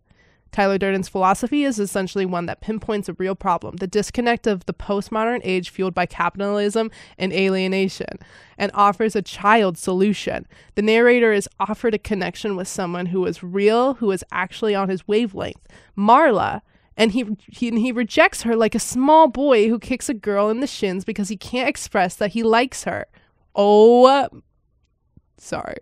[0.56, 4.74] Tyler Durden's philosophy is essentially one that pinpoints a real problem the disconnect of the
[4.74, 8.20] postmodern age fueled by capitalism and alienation,
[8.58, 10.48] and offers a child solution.
[10.76, 14.88] The narrator is offered a connection with someone who is real, who is actually on
[14.88, 15.60] his wavelength.
[15.98, 16.62] Marla,
[16.96, 20.62] and he, he he rejects her like a small boy who kicks a girl in
[20.62, 23.08] the shins because he can't express that he likes her.
[23.56, 24.30] Oh,
[25.38, 25.80] sorry.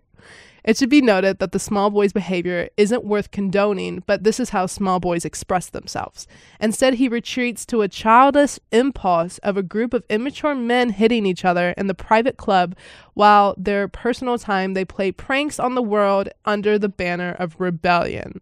[0.64, 4.50] It should be noted that the small boy's behavior isn't worth condoning, but this is
[4.50, 6.26] how small boys express themselves.
[6.58, 11.44] Instead, he retreats to a childish impulse of a group of immature men hitting each
[11.44, 12.74] other in the private club
[13.12, 18.40] while their personal time they play pranks on the world under the banner of rebellion.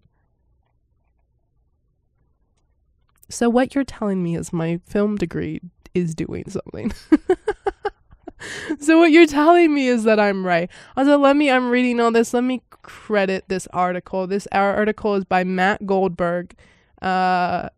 [3.29, 5.61] So, what you're telling me is my film degree
[5.95, 6.93] is doing something.
[8.79, 10.71] so what you're telling me is that I'm right.
[10.97, 11.51] Also, let me.
[11.51, 12.35] I'm reading all this.
[12.35, 14.27] Let me credit this article.
[14.27, 16.55] This article is by Matt Goldberg,
[17.01, 17.69] uh,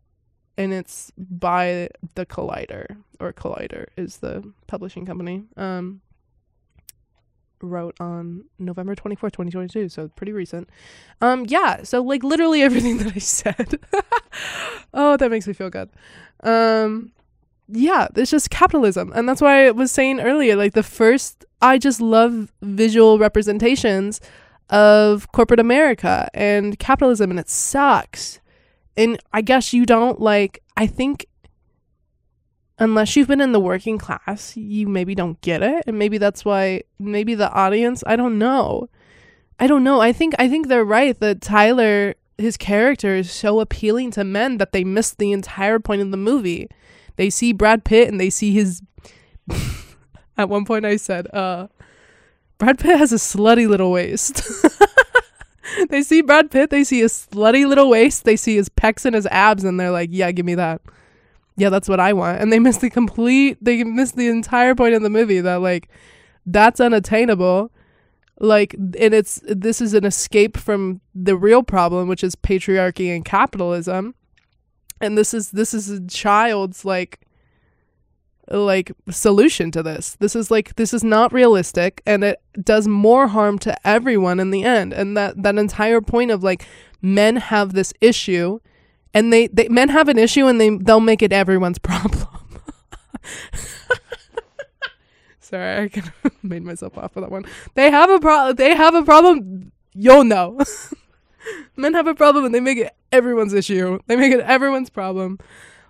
[0.57, 5.43] and it's by the Collider or Collider is the publishing company.
[5.57, 6.01] Um,
[7.61, 10.69] wrote on November 24th, 2022, so pretty recent.
[11.21, 13.79] Um yeah, so like literally everything that I said.
[14.93, 15.89] oh, that makes me feel good.
[16.43, 17.11] Um
[17.67, 19.11] yeah, it's just capitalism.
[19.15, 24.21] And that's why I was saying earlier, like the first, I just love visual representations
[24.69, 28.39] of corporate America and capitalism, and it sucks.
[28.97, 31.25] And I guess you don't like, I think,
[32.77, 35.83] unless you've been in the working class, you maybe don't get it.
[35.87, 38.89] And maybe that's why, maybe the audience, I don't know.
[39.59, 40.01] I don't know.
[40.01, 44.57] I think, I think they're right that Tyler, his character is so appealing to men
[44.57, 46.69] that they miss the entire point of the movie
[47.15, 48.81] they see Brad Pitt and they see his.
[50.37, 51.67] At one point, I said, uh,
[52.57, 54.41] Brad Pitt has a slutty little waist.
[55.89, 59.15] they see Brad Pitt, they see his slutty little waist, they see his pecs and
[59.15, 60.81] his abs, and they're like, yeah, give me that.
[61.55, 62.41] Yeah, that's what I want.
[62.41, 65.87] And they miss the complete, they miss the entire point of the movie that, like,
[66.45, 67.71] that's unattainable.
[68.37, 73.23] Like, and it's, this is an escape from the real problem, which is patriarchy and
[73.23, 74.15] capitalism
[75.01, 77.19] and this is this is a child's like
[78.49, 80.15] like solution to this.
[80.19, 84.51] This is like this is not realistic and it does more harm to everyone in
[84.51, 84.93] the end.
[84.93, 86.65] And that that entire point of like
[87.01, 88.59] men have this issue
[89.13, 92.27] and they, they men have an issue and they they'll make it everyone's problem.
[95.39, 97.45] Sorry, I made myself laugh for that one.
[97.75, 98.55] They have a problem.
[98.55, 99.71] They have a problem.
[99.93, 100.59] You'll know.
[101.75, 103.99] Men have a problem and they make it everyone's issue.
[104.07, 105.39] They make it everyone's problem.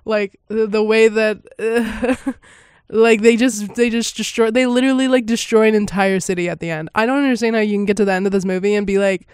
[0.03, 2.33] Like the, the way that, uh,
[2.89, 4.51] like they just they just destroy.
[4.51, 6.89] They literally like destroy an entire city at the end.
[6.95, 8.99] I don't understand how you can get to the end of this movie and be
[8.99, 9.27] like,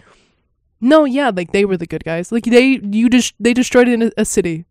[0.79, 2.31] no, yeah, like they were the good guys.
[2.31, 4.65] Like they you just they destroyed a, a city.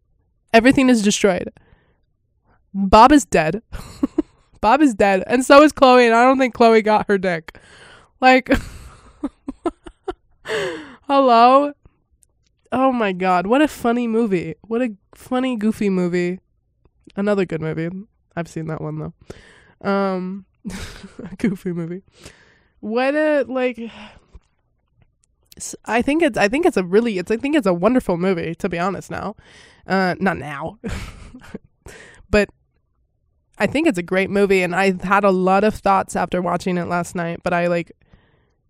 [0.53, 1.53] Everything is destroyed.
[2.75, 3.63] Bob is dead.
[4.61, 6.07] Bob is dead, and so is Chloe.
[6.07, 7.57] And I don't think Chloe got her dick.
[8.21, 8.51] Like,
[11.11, 11.73] hello.
[12.71, 14.55] Oh my god, what a funny movie!
[14.61, 16.39] What a funny, goofy movie.
[17.17, 17.91] Another good movie.
[18.37, 19.13] I've seen that one
[19.83, 19.89] though.
[19.91, 20.47] Um,
[21.33, 22.03] a goofy movie.
[22.79, 23.91] What a like.
[25.85, 28.55] I think it's I think it's a really it's I think it's a wonderful movie
[28.55, 29.35] to be honest now.
[29.89, 30.79] Uh not now.
[32.31, 32.51] but
[33.59, 36.79] I think it's a great movie and I had a lot of thoughts after watching
[36.79, 37.91] it last night, but I like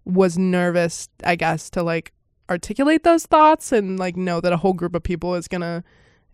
[0.07, 2.15] was nervous, I guess, to like
[2.51, 5.85] articulate those thoughts and like know that a whole group of people is to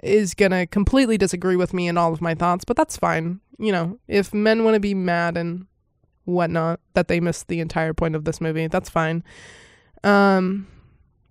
[0.02, 3.40] is to completely disagree with me and all of my thoughts, but that's fine.
[3.58, 5.66] You know, if men want to be mad and
[6.24, 9.22] whatnot that they missed the entire point of this movie, that's fine.
[10.04, 10.66] Um,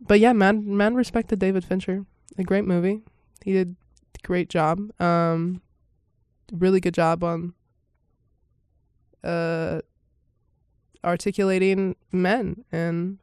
[0.02, 2.06] but yeah, man, man respected David Fincher.
[2.38, 3.02] A great movie.
[3.44, 3.76] He did
[4.24, 4.80] great job.
[5.00, 5.62] Um,
[6.52, 7.54] really good job on
[9.24, 9.82] uh
[11.04, 13.18] articulating men and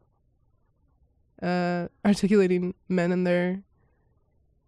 [1.42, 3.62] uh articulating men and their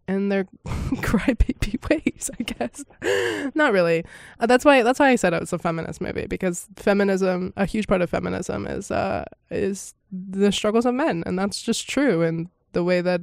[0.07, 2.85] and their crybaby ways, I guess.
[3.55, 4.05] Not really.
[4.41, 7.66] Uh, that's why that's why I said it was a feminist movie because feminism, a
[7.66, 12.22] huge part of feminism is uh is the struggles of men, and that's just true.
[12.22, 13.20] And the way that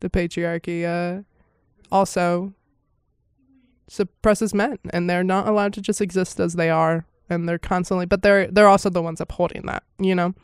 [0.00, 1.22] the patriarchy uh
[1.90, 2.54] also
[3.88, 8.06] suppresses men, and they're not allowed to just exist as they are, and they're constantly,
[8.06, 10.34] but they're they're also the ones upholding that, you know.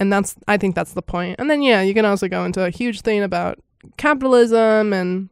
[0.00, 1.36] And that's I think that's the point.
[1.38, 3.60] And then yeah, you can also go into a huge thing about
[3.96, 5.28] capitalism and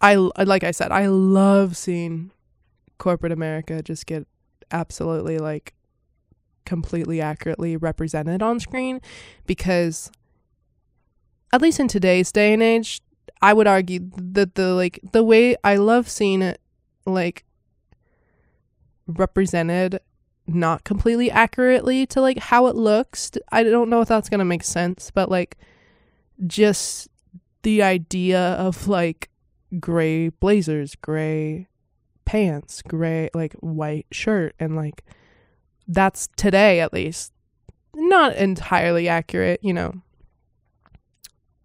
[0.00, 2.30] I like I said, I love seeing
[2.98, 4.26] corporate America just get
[4.70, 5.74] absolutely like
[6.64, 9.00] completely accurately represented on screen
[9.46, 10.10] because
[11.52, 13.00] at least in today's day and age,
[13.42, 16.60] I would argue that the like the way I love seeing it
[17.06, 17.44] like
[19.06, 20.00] represented
[20.46, 23.32] not completely accurately to like how it looks.
[23.50, 25.56] I don't know if that's going to make sense, but like
[26.46, 27.08] just
[27.62, 29.30] the idea of like
[29.80, 31.68] gray blazers, gray
[32.24, 35.04] pants, gray like white shirt and like
[35.86, 37.32] that's today at least
[37.94, 39.94] not entirely accurate, you know.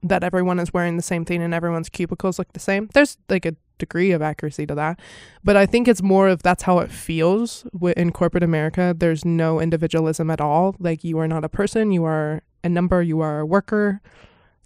[0.02, 2.90] That everyone is wearing the same thing and everyone's cubicles look the same.
[2.94, 5.00] There's like a degree of accuracy to that.
[5.44, 7.66] But I think it's more of that's how it feels
[7.98, 8.96] in corporate America.
[8.96, 10.76] There's no individualism at all.
[10.80, 14.02] Like you are not a person, you are a number, you are a worker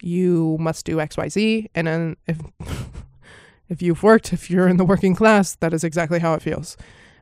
[0.03, 2.39] you must do xyz and then if
[3.69, 6.77] if you've worked if you're in the working class that is exactly how it feels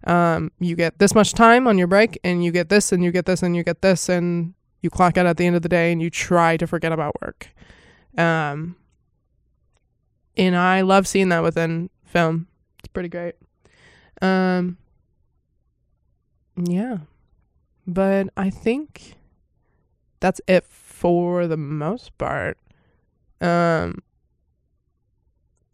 [0.08, 3.12] um, you get this much time on your break and you get this and you
[3.12, 5.70] get this and you get this and you clock out at the end of the
[5.70, 7.50] day and you try to forget about work
[8.18, 8.76] um,
[10.38, 12.48] and i love seeing that within film
[12.80, 13.36] it's pretty great
[14.22, 14.78] um,
[16.56, 16.98] yeah
[17.88, 19.16] but i think
[20.20, 22.58] that's it for the most part
[23.42, 24.04] um,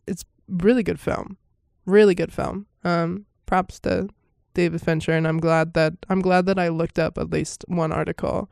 [0.08, 1.38] it's really good film,
[1.86, 2.66] really good film.
[2.84, 4.08] Um, props to
[4.54, 7.92] David Fincher, and I'm glad that I'm glad that I looked up at least one
[7.92, 8.50] article.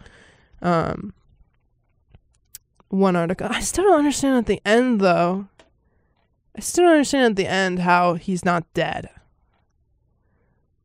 [0.61, 1.13] Um,
[2.89, 3.47] one article.
[3.51, 5.47] I still don't understand at the end though.
[6.55, 9.09] I still don't understand at the end how he's not dead.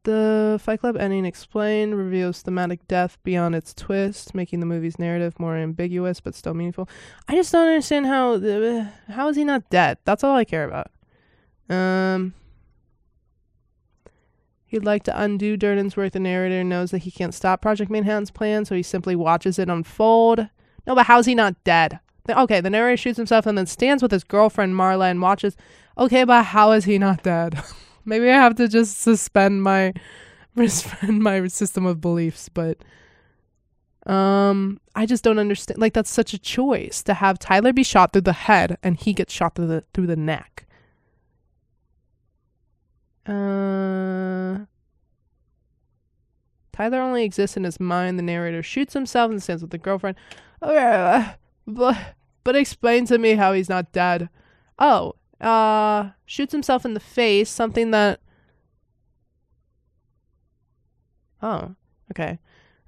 [0.04, 5.38] The Fight Club ending explained reveals thematic death beyond its twist, making the movie's narrative
[5.38, 6.88] more ambiguous but still meaningful.
[7.28, 9.98] I just don't understand how uh, how is he not dead?
[10.04, 10.90] That's all I care about.
[11.68, 12.32] Um,
[14.64, 16.12] he'd like to undo Durden's work.
[16.12, 19.68] The narrator knows that he can't stop Project Mayhem's plan, so he simply watches it
[19.68, 20.48] unfold.
[20.86, 22.00] No, but how's he not dead?
[22.28, 25.56] Okay, the narrator shoots himself and then stands with his girlfriend Marla and watches.
[25.98, 27.60] Okay, but how is he not dead?
[28.04, 29.92] Maybe I have to just suspend my
[30.56, 32.78] suspend my system of beliefs, but
[34.06, 38.12] um I just don't understand like that's such a choice to have Tyler be shot
[38.12, 40.66] through the head and he gets shot through the through the neck.
[43.26, 44.64] Uh
[46.72, 48.18] Tyler only exists in his mind.
[48.18, 50.16] The narrator shoots himself and stands with the girlfriend.
[50.62, 51.34] Okay,
[51.66, 51.96] but
[52.42, 54.28] But explain to me how he's not dead.
[54.78, 58.20] Oh, uh, shoots himself in the face, something that.
[61.42, 61.74] Oh,
[62.10, 62.38] okay.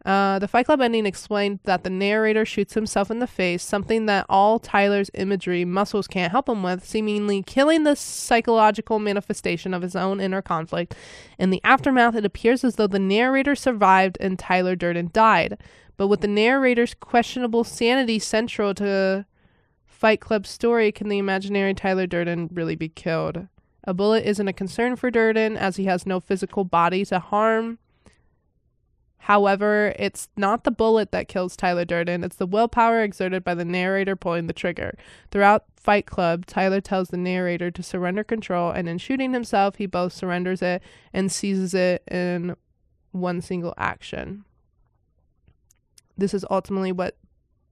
[0.05, 4.07] Uh, the Fight Club ending explained that the narrator shoots himself in the face, something
[4.07, 9.83] that all Tyler's imagery muscles can't help him with, seemingly killing the psychological manifestation of
[9.83, 10.97] his own inner conflict.
[11.39, 15.57] In the aftermath, it appears as though the narrator survived and Tyler Durden died.
[15.97, 19.27] But with the narrator's questionable sanity central to
[19.85, 23.47] Fight Club's story, can the imaginary Tyler Durden really be killed?
[23.85, 27.79] A bullet isn't a concern for Durden, as he has no physical body to harm.
[29.19, 33.65] However, it's not the bullet that kills Tyler Durden, it's the willpower exerted by the
[33.65, 34.97] narrator pulling the trigger.
[35.31, 39.87] Throughout Fight Club, Tyler tells the narrator to surrender control, and in shooting himself, he
[39.87, 40.83] both surrenders it
[41.13, 42.57] and seizes it in
[43.13, 44.45] one single action.
[46.17, 47.17] This is ultimately what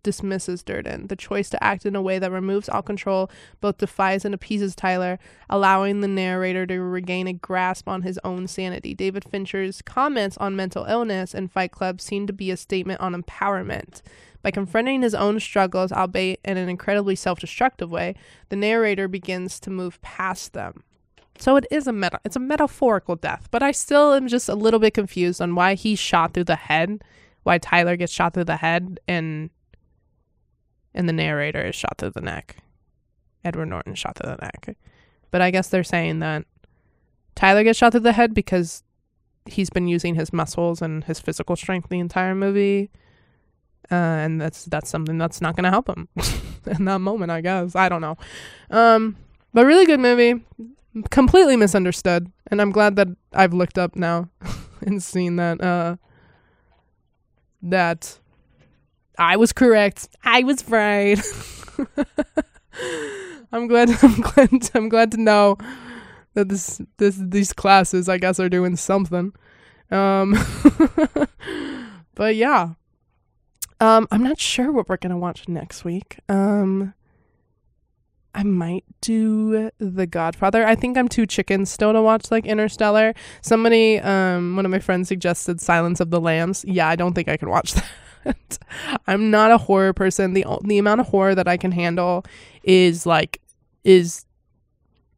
[0.03, 1.09] dismisses Durden.
[1.09, 3.30] The choice to act in a way that removes all control
[3.61, 5.18] both defies and appeases Tyler,
[5.49, 8.95] allowing the narrator to regain a grasp on his own sanity.
[8.95, 13.14] David Fincher's comments on mental illness in Fight Club seem to be a statement on
[13.14, 14.03] empowerment.
[14.43, 18.14] By confronting his own struggles, albeit in an incredibly self destructive way,
[18.49, 20.82] the narrator begins to move past them.
[21.38, 24.55] So it is a meta it's a metaphorical death, but I still am just a
[24.55, 27.03] little bit confused on why he shot through the head,
[27.43, 29.51] why Tyler gets shot through the head and
[30.95, 32.57] and the narrator is shot through the neck.
[33.45, 34.76] Edward Norton shot through the neck.
[35.30, 36.45] But I guess they're saying that
[37.34, 38.82] Tyler gets shot through the head because
[39.47, 42.91] he's been using his muscles and his physical strength the entire movie.
[43.91, 46.09] Uh, and that's that's something that's not going to help him
[46.66, 47.74] in that moment, I guess.
[47.74, 48.16] I don't know.
[48.70, 49.16] Um,
[49.53, 50.45] but really good movie.
[51.11, 52.30] Completely misunderstood.
[52.51, 54.28] And I'm glad that I've looked up now
[54.82, 55.97] and seen that uh,
[57.63, 58.19] that
[59.19, 60.09] I was correct.
[60.25, 61.21] I was right.
[63.53, 63.91] I'm glad.
[64.03, 64.71] I'm glad.
[64.75, 65.59] I'm glad to know
[66.35, 69.33] that this this these classes, I guess, are doing something.
[69.91, 70.39] Um,
[72.15, 72.75] but yeah.
[73.83, 76.19] Um, I'm not sure what we're gonna watch next week.
[76.29, 76.95] Um,
[78.35, 80.64] I might do The Godfather.
[80.64, 83.14] I think I'm too chicken still to watch like Interstellar.
[83.43, 86.64] Somebody, um, one of my friends suggested Silence of the Lambs.
[86.66, 87.74] Yeah, I don't think I can watch
[88.24, 88.59] that.
[89.07, 90.35] I'm not a horror person.
[90.35, 92.24] The the amount of horror that I can handle
[92.62, 93.41] is like
[93.83, 94.26] is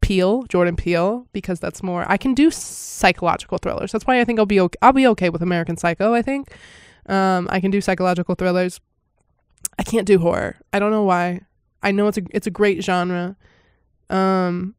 [0.01, 3.91] Peele, Jordan Peele, because that's more I can do psychological thrillers.
[3.91, 6.55] That's why I think I'll be okay, I'll be okay with American Psycho, I think.
[7.07, 8.79] Um, I can do psychological thrillers.
[9.77, 10.57] I can't do horror.
[10.71, 11.41] I don't know why.
[11.83, 13.35] I know it's a it's a great genre.
[14.09, 14.75] Um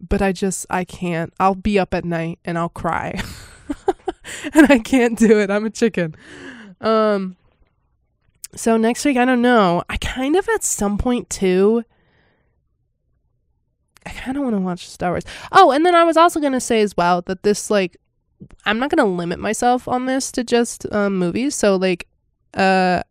[0.00, 1.32] but I just I can't.
[1.38, 3.22] I'll be up at night and I'll cry.
[4.54, 5.50] and I can't do it.
[5.50, 6.14] I'm a chicken.
[6.80, 7.36] Um
[8.54, 9.84] so next week, I don't know.
[9.88, 11.84] I kind of at some point too.
[14.04, 15.24] I kind of want to watch Star Wars.
[15.52, 17.96] Oh, and then I was also gonna say as well that this like,
[18.64, 21.54] I'm not gonna limit myself on this to just um, movies.
[21.54, 22.08] So like,
[22.54, 23.02] uh,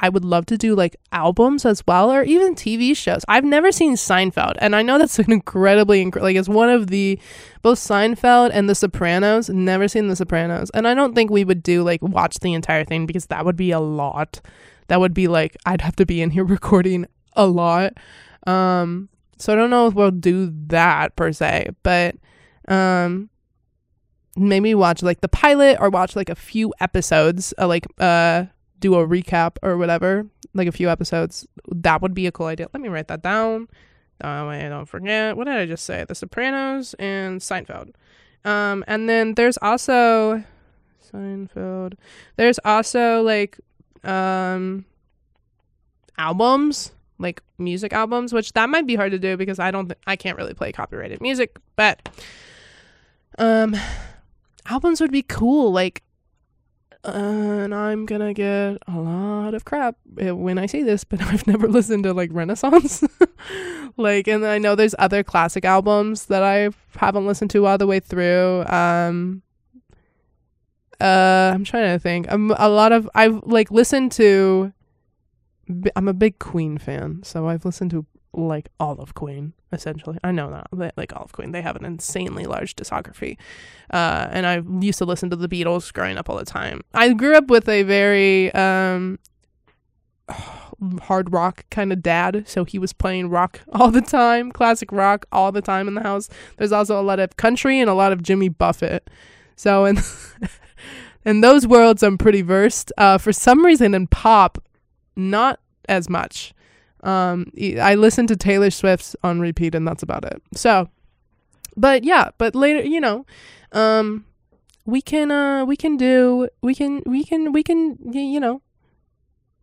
[0.00, 3.24] I would love to do like albums as well, or even TV shows.
[3.28, 6.88] I've never seen Seinfeld, and I know that's an incredibly inc- like it's one of
[6.88, 7.18] the
[7.62, 9.48] both Seinfeld and The Sopranos.
[9.48, 12.84] Never seen The Sopranos, and I don't think we would do like watch the entire
[12.84, 14.40] thing because that would be a lot.
[14.88, 17.94] That would be like I'd have to be in here recording a lot.
[18.46, 22.16] Um, so I don't know if we'll do that per se, but
[22.68, 23.30] um,
[24.36, 28.46] maybe watch like the pilot or watch like a few episodes, uh, like uh
[28.84, 31.48] do a recap or whatever, like a few episodes.
[31.68, 32.68] That would be a cool idea.
[32.74, 33.68] Let me write that down.
[34.22, 35.38] Way I don't forget.
[35.38, 36.04] What did I just say?
[36.06, 37.94] The Sopranos and Seinfeld.
[38.44, 40.44] Um, and then there's also
[41.02, 41.94] Seinfeld.
[42.36, 43.58] There's also like
[44.04, 44.84] um
[46.18, 49.98] albums, like music albums, which that might be hard to do because I don't th-
[50.06, 52.06] I can't really play copyrighted music, but
[53.38, 53.74] um
[54.66, 55.72] albums would be cool.
[55.72, 56.02] Like
[57.04, 61.46] and I'm gonna get a lot of crap eh, when I say this, but I've
[61.46, 63.04] never listened to like Renaissance.
[63.96, 67.86] like, and I know there's other classic albums that I haven't listened to all the
[67.86, 68.64] way through.
[68.66, 69.42] Um,
[71.00, 72.26] uh, I'm trying to think.
[72.30, 74.72] A lot of I've like listened to.
[75.96, 80.18] I'm a big Queen fan, so I've listened to like all of Queen essentially.
[80.24, 83.36] I know that like of Queen, they have an insanely large discography,
[83.92, 86.80] uh, and I used to listen to the Beatles growing up all the time.
[86.94, 89.18] I grew up with a very um,
[91.02, 95.26] hard rock kind of dad, so he was playing rock all the time, classic rock
[95.32, 96.28] all the time in the house.
[96.56, 99.10] There's also a lot of country and a lot of Jimmy Buffett.
[99.56, 99.98] So in
[101.24, 102.92] in those worlds, I'm pretty versed.
[102.96, 104.58] Uh, for some reason, in pop,
[105.16, 106.53] not as much.
[107.04, 110.42] Um, I listen to Taylor Swift's on repeat, and that's about it.
[110.54, 110.88] So,
[111.76, 113.26] but yeah, but later, you know,
[113.72, 114.24] um,
[114.86, 118.60] we can uh we can do we can we can we can you know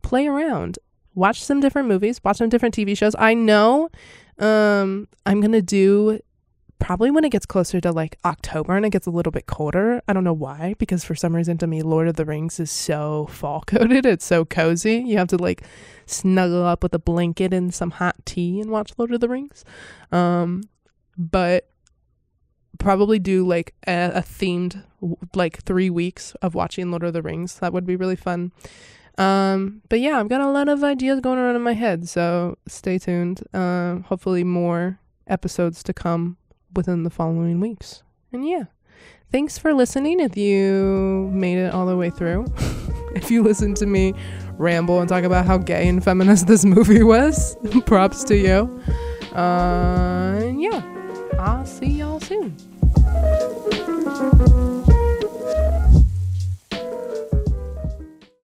[0.01, 0.79] play around
[1.13, 3.89] watch some different movies watch some different tv shows i know
[4.39, 6.19] um i'm gonna do
[6.81, 10.01] probably when it gets closer to like october and it gets a little bit colder
[10.07, 12.71] i don't know why because for some reason to me lord of the rings is
[12.71, 15.63] so fall coated it's so cozy you have to like
[16.07, 19.63] snuggle up with a blanket and some hot tea and watch lord of the rings
[20.11, 20.63] um
[21.17, 21.69] but
[22.79, 24.83] probably do like a, a themed
[25.35, 27.59] like three weeks of watching Lord of the Rings.
[27.59, 28.51] That would be really fun.
[29.17, 32.57] Um, but yeah, I've got a lot of ideas going around in my head, so
[32.67, 33.43] stay tuned.
[33.53, 36.37] Um, hopefully more episodes to come
[36.73, 38.03] within the following weeks.
[38.31, 38.65] And yeah,
[39.31, 40.19] thanks for listening.
[40.19, 42.45] If you made it all the way through,
[43.15, 44.13] if you listened to me
[44.57, 48.81] ramble and talk about how gay and feminist this movie was, props to you.
[49.35, 50.81] Uh, and yeah,
[51.39, 52.55] I'll see y'all soon.